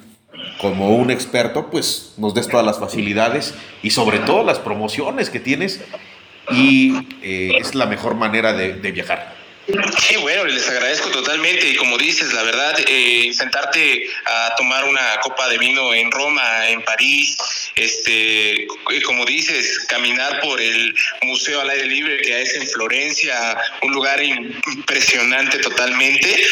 como 0.58 0.96
un 0.96 1.10
experto, 1.10 1.70
pues 1.70 2.12
nos 2.16 2.34
des 2.34 2.48
todas 2.48 2.66
las 2.66 2.78
facilidades 2.78 3.54
y 3.82 3.90
sobre 3.90 4.18
todo 4.18 4.44
las 4.44 4.58
promociones 4.58 5.30
que 5.30 5.40
tienes 5.40 5.80
y 6.50 6.94
eh, 7.22 7.52
es 7.58 7.74
la 7.74 7.86
mejor 7.86 8.14
manera 8.14 8.52
de, 8.52 8.92
viajar. 8.92 9.36
Sí, 10.00 10.16
bueno, 10.16 10.46
les 10.46 10.66
agradezco 10.66 11.10
totalmente 11.10 11.68
y 11.68 11.76
como 11.76 11.98
dices, 11.98 12.32
la 12.32 12.42
verdad, 12.42 12.74
eh, 12.88 13.30
sentarte 13.34 14.08
a 14.24 14.54
tomar 14.56 14.84
una 14.84 15.20
copa 15.22 15.46
de 15.50 15.58
vino 15.58 15.92
en 15.92 16.10
Roma, 16.10 16.68
en 16.70 16.80
París, 16.82 17.36
este, 17.76 18.66
como 19.04 19.26
dices, 19.26 19.80
caminar 19.86 20.40
por 20.40 20.58
el 20.58 20.94
Museo 21.22 21.60
al 21.60 21.68
Aire 21.68 21.86
Libre 21.86 22.16
que 22.22 22.40
es 22.40 22.54
en 22.54 22.66
Florencia, 22.66 23.58
un 23.82 23.92
lugar 23.92 24.22
impresionante 24.22 25.58
totalmente, 25.58 26.42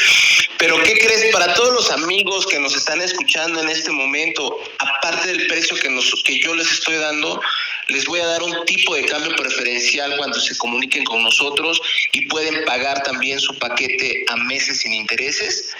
pero 0.58 0.82
¿qué 0.82 0.94
crees? 0.94 1.32
Para 1.32 1.54
todos 1.54 1.74
los 1.74 1.90
amigos 1.90 2.46
que 2.46 2.58
nos 2.58 2.74
están 2.76 3.00
escuchando 3.02 3.60
en 3.60 3.68
este 3.68 3.90
momento, 3.90 4.58
aparte 4.78 5.28
del 5.28 5.46
precio 5.46 5.76
que, 5.76 5.90
nos, 5.90 6.22
que 6.24 6.38
yo 6.38 6.54
les 6.54 6.70
estoy 6.72 6.96
dando, 6.96 7.40
les 7.88 8.06
voy 8.06 8.20
a 8.20 8.26
dar 8.26 8.42
un 8.42 8.64
tipo 8.64 8.94
de 8.94 9.04
cambio 9.04 9.34
preferencial 9.36 10.16
cuando 10.16 10.40
se 10.40 10.56
comuniquen 10.56 11.04
con 11.04 11.22
nosotros 11.22 11.80
y 12.12 12.26
pueden 12.26 12.64
pagar 12.64 13.02
también 13.02 13.38
su 13.38 13.58
paquete 13.58 14.24
a 14.28 14.36
meses 14.36 14.78
sin 14.80 14.94
intereses 14.94 15.74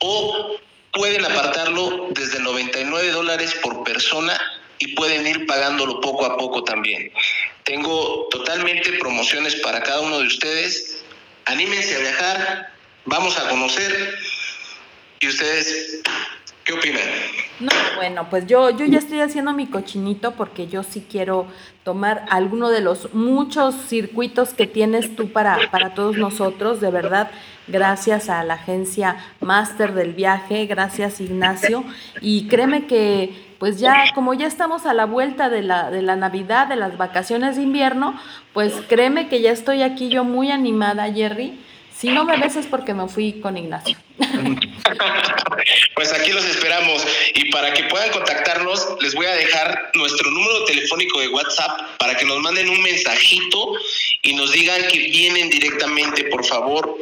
o 0.00 0.56
pueden 0.92 1.24
apartarlo 1.24 2.08
desde 2.10 2.38
99 2.38 3.10
dólares 3.10 3.54
por 3.62 3.82
persona 3.82 4.40
y 4.78 4.94
pueden 4.94 5.26
ir 5.26 5.46
pagándolo 5.46 6.00
poco 6.00 6.26
a 6.26 6.36
poco 6.36 6.64
también. 6.64 7.12
Tengo 7.64 8.28
totalmente 8.30 8.92
promociones 8.94 9.56
para 9.56 9.82
cada 9.82 10.00
uno 10.00 10.18
de 10.18 10.26
ustedes. 10.26 11.04
Anímense 11.44 11.96
a 11.96 11.98
viajar, 12.00 12.71
vamos 13.04 13.38
a 13.38 13.48
conocer 13.48 14.14
¿Y 15.22 15.28
ustedes 15.28 16.02
qué 16.64 16.72
opinan? 16.72 17.00
No, 17.60 17.70
bueno, 17.94 18.28
pues 18.28 18.44
yo, 18.48 18.70
yo 18.70 18.84
ya 18.86 18.98
estoy 18.98 19.20
haciendo 19.20 19.52
mi 19.52 19.68
cochinito 19.68 20.32
porque 20.32 20.66
yo 20.66 20.82
sí 20.82 21.06
quiero 21.08 21.46
tomar 21.84 22.26
alguno 22.28 22.70
de 22.70 22.80
los 22.80 23.14
muchos 23.14 23.76
circuitos 23.86 24.52
que 24.52 24.66
tienes 24.66 25.14
tú 25.14 25.30
para, 25.30 25.70
para 25.70 25.94
todos 25.94 26.16
nosotros, 26.16 26.80
de 26.80 26.90
verdad 26.90 27.30
gracias 27.68 28.28
a 28.28 28.42
la 28.42 28.54
agencia 28.54 29.16
Master 29.38 29.94
del 29.94 30.12
Viaje, 30.12 30.66
gracias 30.66 31.20
Ignacio, 31.20 31.84
y 32.20 32.48
créeme 32.48 32.88
que 32.88 33.54
pues 33.60 33.78
ya 33.78 34.06
como 34.16 34.34
ya 34.34 34.48
estamos 34.48 34.86
a 34.86 34.94
la 34.94 35.04
vuelta 35.04 35.50
de 35.50 35.62
la, 35.62 35.92
de 35.92 36.02
la 36.02 36.16
Navidad, 36.16 36.66
de 36.66 36.74
las 36.74 36.98
vacaciones 36.98 37.54
de 37.54 37.62
invierno, 37.62 38.20
pues 38.52 38.74
créeme 38.88 39.28
que 39.28 39.40
ya 39.40 39.52
estoy 39.52 39.82
aquí 39.82 40.08
yo 40.08 40.24
muy 40.24 40.50
animada, 40.50 41.12
Jerry. 41.12 41.60
Si 42.02 42.08
no 42.08 42.24
me 42.24 42.36
ves 42.36 42.56
es 42.56 42.66
porque 42.66 42.94
me 42.94 43.06
fui 43.06 43.40
con 43.40 43.56
Ignacio. 43.56 43.96
Pues 45.94 46.12
aquí 46.12 46.32
los 46.32 46.44
esperamos. 46.44 47.06
Y 47.34 47.50
para 47.52 47.72
que 47.72 47.84
puedan 47.84 48.10
contactarnos 48.10 48.96
les 49.00 49.14
voy 49.14 49.26
a 49.26 49.34
dejar 49.34 49.92
nuestro 49.94 50.28
número 50.32 50.64
telefónico 50.64 51.20
de 51.20 51.28
WhatsApp 51.28 51.96
para 51.98 52.16
que 52.16 52.24
nos 52.24 52.40
manden 52.40 52.68
un 52.68 52.82
mensajito 52.82 53.74
y 54.22 54.34
nos 54.34 54.50
digan 54.50 54.82
que 54.88 54.98
vienen 54.98 55.48
directamente, 55.50 56.24
por 56.24 56.44
favor, 56.44 56.98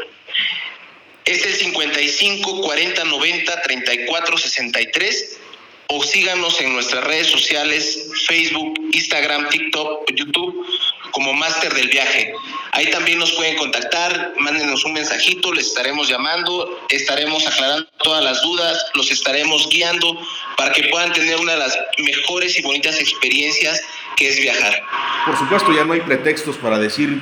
es 1.24 1.46
el 1.46 1.54
55 1.54 2.60
40 2.60 3.04
90 3.04 3.62
34 3.62 4.36
63 4.36 5.40
o 5.86 6.02
síganos 6.04 6.60
en 6.60 6.74
nuestras 6.74 7.04
redes 7.04 7.28
sociales, 7.28 8.10
Facebook, 8.26 8.78
Instagram, 8.92 9.48
TikTok, 9.48 10.12
YouTube, 10.14 10.66
como 11.12 11.32
Máster 11.32 11.72
del 11.74 11.88
Viaje. 11.88 12.32
Ahí 12.72 12.90
también 12.90 13.18
nos 13.18 13.32
pueden 13.32 13.56
contactar, 13.56 14.32
mándenos 14.38 14.84
un 14.84 14.92
mensajito, 14.92 15.52
les 15.52 15.66
estaremos 15.66 16.08
llamando, 16.08 16.86
estaremos 16.88 17.46
aclarando 17.46 17.86
todas 18.02 18.22
las 18.22 18.40
dudas, 18.42 18.86
los 18.94 19.10
estaremos 19.10 19.68
guiando 19.68 20.18
para 20.56 20.72
que 20.72 20.84
puedan 20.84 21.12
tener 21.12 21.36
una 21.36 21.52
de 21.52 21.58
las 21.58 21.76
mejores 21.98 22.58
y 22.58 22.62
bonitas 22.62 23.00
experiencias 23.00 23.82
que 24.16 24.28
es 24.28 24.40
viajar. 24.40 24.82
Por 25.26 25.36
supuesto, 25.36 25.72
ya 25.72 25.84
no 25.84 25.94
hay 25.94 26.00
pretextos 26.00 26.56
para 26.56 26.78
decir, 26.78 27.20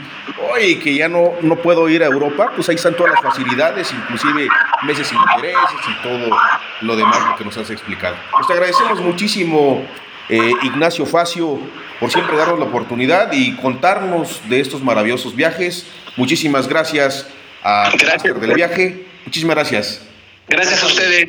oye, 0.53 0.79
que 0.81 0.95
ya 0.95 1.09
no, 1.09 1.35
no 1.43 1.57
puedo 1.57 1.89
ir 1.89 2.03
a 2.03 2.07
Europa, 2.07 2.53
pues 2.55 2.69
ahí 2.69 2.75
están 2.75 2.97
todas 2.97 3.13
las 3.15 3.23
facilidades, 3.23 3.93
inclusive 3.93 4.49
meses 4.83 5.07
sin 5.07 5.19
intereses 5.19 5.81
y 5.89 6.03
todo 6.03 6.37
lo 6.83 6.97
demás 6.97 7.19
lo 7.31 7.37
que 7.37 7.45
nos 7.45 7.57
has 7.57 7.71
explicado. 7.71 8.17
Pues 8.33 8.51
agradecemos 8.51 9.01
muchísimo, 9.01 9.87
eh, 10.29 10.53
Ignacio 10.63 11.07
Facio, 11.07 11.59
por 12.01 12.11
siempre 12.11 12.37
darnos 12.37 12.59
la 12.59 12.67
oportunidad 12.67 13.33
y 13.33 13.57
contarnos 13.57 14.41
de 14.49 14.61
estos 14.61 14.83
maravillosos 14.83 15.35
viajes. 15.35 15.87
Muchísimas 16.17 16.69
gracias 16.69 17.27
a 17.63 17.91
Gracias. 17.99 18.41
del 18.41 18.55
viaje. 18.55 19.07
Muchísimas 19.25 19.57
gracias. 19.57 20.03
Gracias 20.49 20.83
a 20.83 20.87
ustedes, 20.87 21.27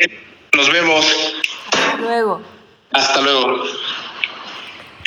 nos 0.55 0.71
vemos. 0.71 1.05
Hasta 1.71 1.97
luego. 1.97 2.41
Hasta 2.91 3.21
luego. 3.21 3.63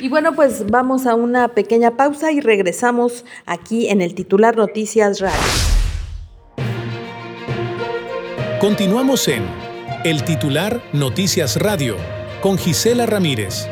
Y 0.01 0.09
bueno, 0.09 0.35
pues 0.35 0.67
vamos 0.69 1.07
a 1.07 1.15
una 1.15 1.49
pequeña 1.49 1.93
pausa 1.97 2.33
y 2.33 2.41
regresamos 2.41 3.25
aquí 3.47 3.89
en 3.89 4.01
el 4.03 4.15
titular 4.15 4.57
Noticias 4.57 5.21
Radio. 5.21 5.39
Continuamos 8.61 9.29
en 9.29 9.45
El 10.05 10.25
titular 10.25 10.81
Noticias 10.93 11.57
Radio 11.57 11.97
con 12.41 12.59
Gisela 12.59 13.07
Ramírez. 13.07 13.69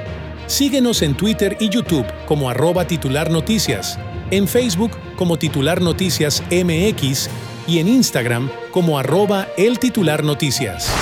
Síguenos 0.50 1.02
en 1.02 1.16
Twitter 1.16 1.56
y 1.60 1.68
YouTube 1.68 2.04
como 2.26 2.50
arroba 2.50 2.84
titular 2.84 3.30
noticias, 3.30 4.00
en 4.32 4.48
Facebook 4.48 4.90
como 5.14 5.38
titular 5.38 5.80
noticias 5.80 6.42
MX 6.50 7.30
y 7.68 7.78
en 7.78 7.86
Instagram 7.86 8.50
como 8.72 8.98
arroba 8.98 9.46
el 9.56 9.78
titular 9.78 10.24
noticias. 10.24 10.92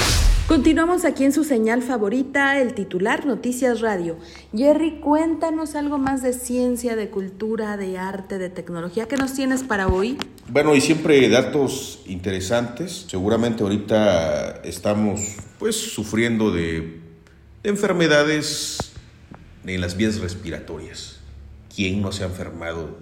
Continuamos 0.46 1.06
aquí 1.06 1.24
en 1.24 1.32
su 1.32 1.44
señal 1.44 1.82
favorita, 1.82 2.60
el 2.60 2.74
titular 2.74 3.24
Noticias 3.24 3.80
Radio. 3.80 4.18
Jerry, 4.54 5.00
cuéntanos 5.00 5.76
algo 5.76 5.96
más 5.96 6.22
de 6.22 6.34
ciencia, 6.34 6.94
de 6.94 7.08
cultura, 7.08 7.78
de 7.78 7.96
arte, 7.96 8.36
de 8.36 8.50
tecnología. 8.50 9.08
¿Qué 9.08 9.16
nos 9.16 9.32
tienes 9.32 9.62
para 9.62 9.88
hoy? 9.88 10.18
Bueno, 10.48 10.76
y 10.76 10.82
siempre 10.82 11.26
datos 11.30 12.00
interesantes. 12.06 13.06
Seguramente 13.08 13.62
ahorita 13.62 14.60
estamos 14.62 15.36
pues 15.58 15.74
sufriendo 15.74 16.50
de, 16.50 17.00
de 17.62 17.70
enfermedades 17.70 18.87
en 19.74 19.80
las 19.80 19.96
vías 19.96 20.20
respiratorias. 20.20 21.18
¿Quién 21.74 22.02
no 22.02 22.12
se 22.12 22.24
ha 22.24 22.26
enfermado 22.26 22.98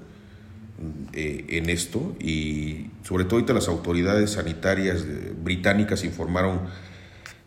eh, 1.13 1.45
en 1.49 1.69
esto? 1.71 2.15
Y 2.21 2.91
sobre 3.05 3.25
todo 3.25 3.37
ahorita 3.37 3.55
las 3.55 3.69
autoridades 3.69 4.33
sanitarias 4.33 5.03
eh, 5.03 5.33
británicas 5.43 6.05
informaron 6.05 6.61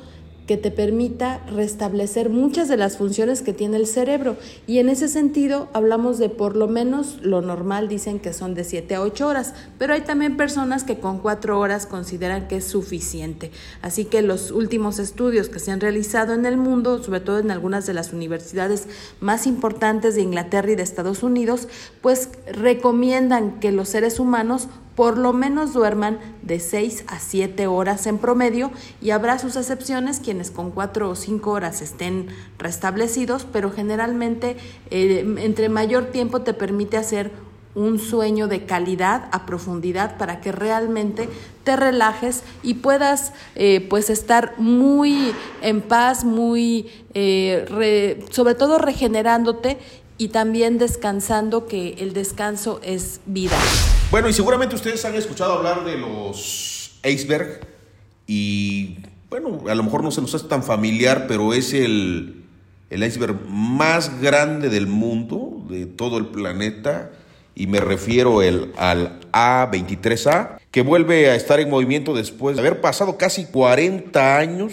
que 0.51 0.57
te 0.57 0.69
permita 0.69 1.39
restablecer 1.47 2.29
muchas 2.29 2.67
de 2.67 2.75
las 2.75 2.97
funciones 2.97 3.41
que 3.41 3.53
tiene 3.53 3.77
el 3.77 3.87
cerebro. 3.87 4.35
Y 4.67 4.79
en 4.79 4.89
ese 4.89 5.07
sentido 5.07 5.69
hablamos 5.71 6.19
de 6.19 6.27
por 6.27 6.57
lo 6.57 6.67
menos 6.67 7.19
lo 7.21 7.41
normal, 7.41 7.87
dicen 7.87 8.19
que 8.19 8.33
son 8.33 8.53
de 8.53 8.65
7 8.65 8.95
a 8.95 9.01
8 9.01 9.27
horas, 9.29 9.53
pero 9.77 9.93
hay 9.93 10.01
también 10.01 10.35
personas 10.35 10.83
que 10.83 10.99
con 10.99 11.19
4 11.19 11.57
horas 11.57 11.85
consideran 11.85 12.49
que 12.49 12.57
es 12.57 12.65
suficiente. 12.65 13.49
Así 13.81 14.03
que 14.03 14.21
los 14.21 14.51
últimos 14.51 14.99
estudios 14.99 15.47
que 15.47 15.59
se 15.59 15.71
han 15.71 15.79
realizado 15.79 16.33
en 16.33 16.45
el 16.45 16.57
mundo, 16.57 17.01
sobre 17.01 17.21
todo 17.21 17.39
en 17.39 17.49
algunas 17.49 17.85
de 17.85 17.93
las 17.93 18.11
universidades 18.11 18.87
más 19.21 19.47
importantes 19.47 20.15
de 20.15 20.21
Inglaterra 20.21 20.69
y 20.69 20.75
de 20.75 20.83
Estados 20.83 21.23
Unidos, 21.23 21.69
pues 22.01 22.27
recomiendan 22.51 23.61
que 23.61 23.71
los 23.71 23.87
seres 23.87 24.19
humanos 24.19 24.67
por 24.95 25.17
lo 25.17 25.34
menos 25.34 25.73
duerman 25.73 26.19
de 26.41 26.60
6 26.60 27.06
a 27.08 27.19
7 27.19 27.67
horas 27.67 28.08
en 28.08 28.17
promedio 28.17 28.71
y 29.01 29.12
habrá 29.12 29.39
sus 29.39 29.56
excepciones 29.56 30.19
quienes 30.19 30.51
con 30.51 30.71
4 30.71 31.10
o 31.10 31.15
5 31.15 31.51
horas 31.51 31.82
estén 31.82 32.27
restablecidos, 32.58 33.45
pero 33.51 33.71
generalmente 33.71 34.58
eh, 34.89 35.25
entre 35.39 35.69
mayor 35.69 36.06
tiempo 36.06 36.41
te 36.41 36.54
permite 36.54 36.97
hacer 36.97 37.32
un 37.73 37.99
sueño 37.99 38.47
de 38.47 38.65
calidad 38.65 39.30
a 39.32 39.45
profundidad 39.45 40.17
para 40.17 40.41
que 40.41 40.51
realmente 40.51 41.30
te 41.63 41.75
relajes 41.75 42.43
y 42.63 42.75
puedas 42.75 43.34
eh, 43.56 43.86
pues 43.89 44.10
estar 44.10 44.56
muy 44.58 45.34
en 45.62 45.82
paz, 45.82 46.25
muy 46.25 46.89
eh, 47.13 47.65
re, 47.69 48.25
sobre 48.30 48.56
todo 48.56 48.77
regenerándote 48.77 49.77
y 50.21 50.27
también 50.27 50.77
descansando, 50.77 51.65
que 51.65 51.95
el 51.97 52.13
descanso 52.13 52.79
es 52.84 53.21
vida. 53.25 53.57
Bueno, 54.12 54.29
y 54.29 54.34
seguramente 54.34 54.75
ustedes 54.75 55.03
han 55.03 55.15
escuchado 55.15 55.53
hablar 55.53 55.84
de 55.84 55.97
los 55.97 56.91
iceberg 57.03 57.62
y 58.27 58.99
bueno, 59.31 59.63
a 59.67 59.73
lo 59.73 59.81
mejor 59.81 60.03
no 60.03 60.12
se 60.12 60.21
nos 60.21 60.36
hace 60.36 60.47
tan 60.47 60.62
familiar, 60.62 61.25
pero 61.27 61.55
es 61.55 61.73
el, 61.73 62.43
el 62.91 63.03
iceberg 63.03 63.47
más 63.47 64.21
grande 64.21 64.69
del 64.69 64.86
mundo, 64.86 65.65
de 65.67 65.88
todo 65.88 66.19
el 66.19 66.27
planeta, 66.27 67.10
y 67.55 67.65
me 67.65 67.79
refiero 67.79 68.43
el, 68.43 68.73
al 68.77 69.21
A23A, 69.31 70.60
que 70.69 70.84
vuelve 70.84 71.31
a 71.31 71.36
estar 71.36 71.60
en 71.60 71.67
movimiento 71.67 72.13
después 72.13 72.55
de 72.55 72.62
haber 72.62 72.79
pasado 72.79 73.17
casi 73.17 73.45
40 73.45 74.38
años 74.38 74.71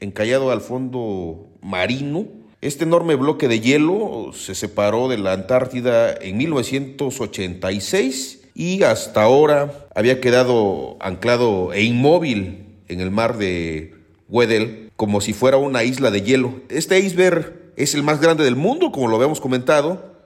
encallado 0.00 0.50
al 0.50 0.60
fondo 0.60 1.48
marino 1.62 2.39
Este 2.62 2.84
enorme 2.84 3.14
bloque 3.14 3.48
de 3.48 3.60
hielo 3.60 4.32
se 4.34 4.54
separó 4.54 5.08
de 5.08 5.16
la 5.16 5.32
Antártida 5.32 6.12
en 6.12 6.36
1986 6.36 8.42
y 8.54 8.82
hasta 8.82 9.22
ahora 9.22 9.88
había 9.94 10.20
quedado 10.20 10.98
anclado 11.00 11.72
e 11.72 11.84
inmóvil 11.84 12.66
en 12.88 13.00
el 13.00 13.10
mar 13.10 13.38
de 13.38 13.94
Weddell 14.28 14.90
como 14.96 15.22
si 15.22 15.32
fuera 15.32 15.56
una 15.56 15.84
isla 15.84 16.10
de 16.10 16.20
hielo. 16.20 16.60
Este 16.68 17.00
iceberg 17.00 17.72
es 17.76 17.94
el 17.94 18.02
más 18.02 18.20
grande 18.20 18.44
del 18.44 18.56
mundo, 18.56 18.92
como 18.92 19.08
lo 19.08 19.16
habíamos 19.16 19.40
comentado, 19.40 20.16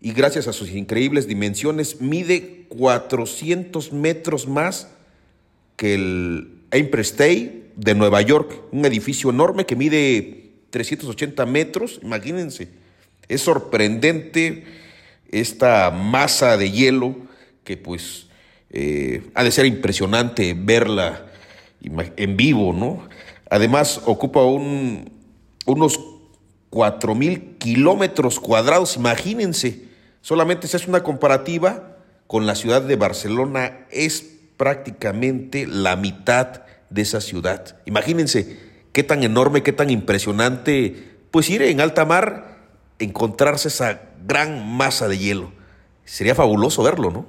y 0.00 0.14
gracias 0.14 0.48
a 0.48 0.54
sus 0.54 0.70
increíbles 0.70 1.28
dimensiones 1.28 2.00
mide 2.00 2.64
400 2.70 3.92
metros 3.92 4.48
más 4.48 4.88
que 5.76 5.92
el 5.92 6.62
Empire 6.70 7.02
State 7.02 7.72
de 7.76 7.94
Nueva 7.94 8.22
York, 8.22 8.62
un 8.72 8.86
edificio 8.86 9.28
enorme 9.28 9.66
que 9.66 9.76
mide 9.76 10.45
380 10.70 11.46
metros, 11.46 12.00
imagínense. 12.02 12.68
Es 13.28 13.42
sorprendente 13.42 14.64
esta 15.30 15.90
masa 15.90 16.56
de 16.56 16.70
hielo 16.70 17.16
que 17.64 17.76
pues 17.76 18.28
eh, 18.70 19.30
ha 19.34 19.42
de 19.42 19.50
ser 19.50 19.66
impresionante 19.66 20.54
verla 20.56 21.26
en 21.80 22.36
vivo, 22.36 22.72
¿no? 22.72 23.08
Además 23.50 24.00
ocupa 24.06 24.44
un, 24.44 25.12
unos 25.66 26.00
4.000 26.70 27.58
kilómetros 27.58 28.40
cuadrados, 28.40 28.96
imagínense. 28.96 29.84
Solamente 30.20 30.66
se 30.66 30.76
hace 30.76 30.88
una 30.88 31.02
comparativa 31.02 31.96
con 32.26 32.46
la 32.46 32.54
ciudad 32.54 32.82
de 32.82 32.96
Barcelona, 32.96 33.86
es 33.90 34.26
prácticamente 34.56 35.66
la 35.66 35.96
mitad 35.96 36.62
de 36.90 37.02
esa 37.02 37.20
ciudad. 37.20 37.76
Imagínense 37.84 38.65
qué 38.96 39.04
tan 39.04 39.22
enorme, 39.22 39.62
qué 39.62 39.74
tan 39.74 39.90
impresionante, 39.90 41.18
pues 41.30 41.50
ir 41.50 41.60
en 41.60 41.82
alta 41.82 42.06
mar, 42.06 42.62
encontrarse 42.98 43.68
esa 43.68 44.00
gran 44.26 44.74
masa 44.74 45.06
de 45.06 45.18
hielo. 45.18 45.52
Sería 46.06 46.34
fabuloso 46.34 46.82
verlo, 46.82 47.10
¿no? 47.10 47.26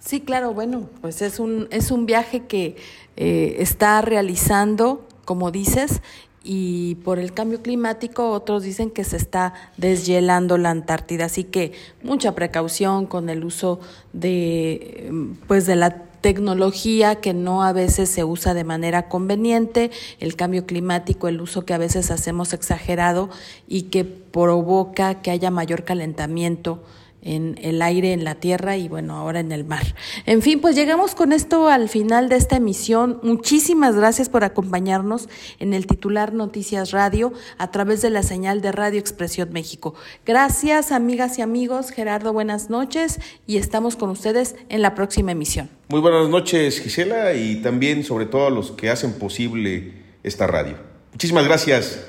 Sí, 0.00 0.22
claro, 0.22 0.52
bueno, 0.52 0.90
pues 1.02 1.22
es 1.22 1.38
un, 1.38 1.68
es 1.70 1.92
un 1.92 2.04
viaje 2.04 2.46
que 2.48 2.74
eh, 3.16 3.58
está 3.60 4.02
realizando, 4.02 5.06
como 5.24 5.52
dices, 5.52 6.02
y 6.42 6.96
por 6.96 7.20
el 7.20 7.32
cambio 7.32 7.62
climático 7.62 8.32
otros 8.32 8.64
dicen 8.64 8.90
que 8.90 9.04
se 9.04 9.16
está 9.16 9.54
deshielando 9.76 10.58
la 10.58 10.70
Antártida, 10.70 11.26
así 11.26 11.44
que 11.44 11.70
mucha 12.02 12.34
precaución 12.34 13.06
con 13.06 13.28
el 13.28 13.44
uso 13.44 13.78
de 14.12 15.12
pues 15.46 15.64
de 15.66 15.76
la 15.76 16.02
tecnología 16.24 17.16
que 17.16 17.34
no 17.34 17.62
a 17.62 17.74
veces 17.74 18.08
se 18.08 18.24
usa 18.24 18.54
de 18.54 18.64
manera 18.64 19.10
conveniente, 19.10 19.90
el 20.20 20.36
cambio 20.36 20.64
climático, 20.64 21.28
el 21.28 21.38
uso 21.38 21.66
que 21.66 21.74
a 21.74 21.78
veces 21.78 22.10
hacemos 22.10 22.54
exagerado 22.54 23.28
y 23.68 23.82
que 23.82 24.06
provoca 24.06 25.20
que 25.20 25.30
haya 25.30 25.50
mayor 25.50 25.84
calentamiento 25.84 26.82
en 27.24 27.58
el 27.62 27.82
aire, 27.82 28.12
en 28.12 28.22
la 28.22 28.36
tierra 28.36 28.76
y 28.76 28.88
bueno, 28.88 29.16
ahora 29.16 29.40
en 29.40 29.50
el 29.50 29.64
mar. 29.64 29.94
En 30.26 30.42
fin, 30.42 30.60
pues 30.60 30.76
llegamos 30.76 31.14
con 31.14 31.32
esto 31.32 31.68
al 31.68 31.88
final 31.88 32.28
de 32.28 32.36
esta 32.36 32.56
emisión. 32.56 33.18
Muchísimas 33.22 33.96
gracias 33.96 34.28
por 34.28 34.44
acompañarnos 34.44 35.28
en 35.58 35.74
el 35.74 35.86
titular 35.86 36.32
Noticias 36.32 36.92
Radio 36.92 37.32
a 37.58 37.70
través 37.70 38.02
de 38.02 38.10
la 38.10 38.22
señal 38.22 38.60
de 38.60 38.72
Radio 38.72 39.00
Expresión 39.00 39.52
México. 39.52 39.94
Gracias, 40.24 40.92
amigas 40.92 41.38
y 41.38 41.42
amigos. 41.42 41.90
Gerardo, 41.90 42.32
buenas 42.32 42.70
noches 42.70 43.20
y 43.46 43.56
estamos 43.56 43.96
con 43.96 44.10
ustedes 44.10 44.56
en 44.68 44.82
la 44.82 44.94
próxima 44.94 45.32
emisión. 45.32 45.70
Muy 45.88 46.00
buenas 46.00 46.28
noches, 46.28 46.80
Gisela, 46.80 47.34
y 47.34 47.56
también 47.56 48.04
sobre 48.04 48.26
todo 48.26 48.46
a 48.46 48.50
los 48.50 48.70
que 48.70 48.90
hacen 48.90 49.14
posible 49.14 49.92
esta 50.22 50.46
radio. 50.46 50.76
Muchísimas 51.12 51.44
gracias. 51.44 52.04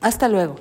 Hasta 0.00 0.28
luego. 0.28 0.56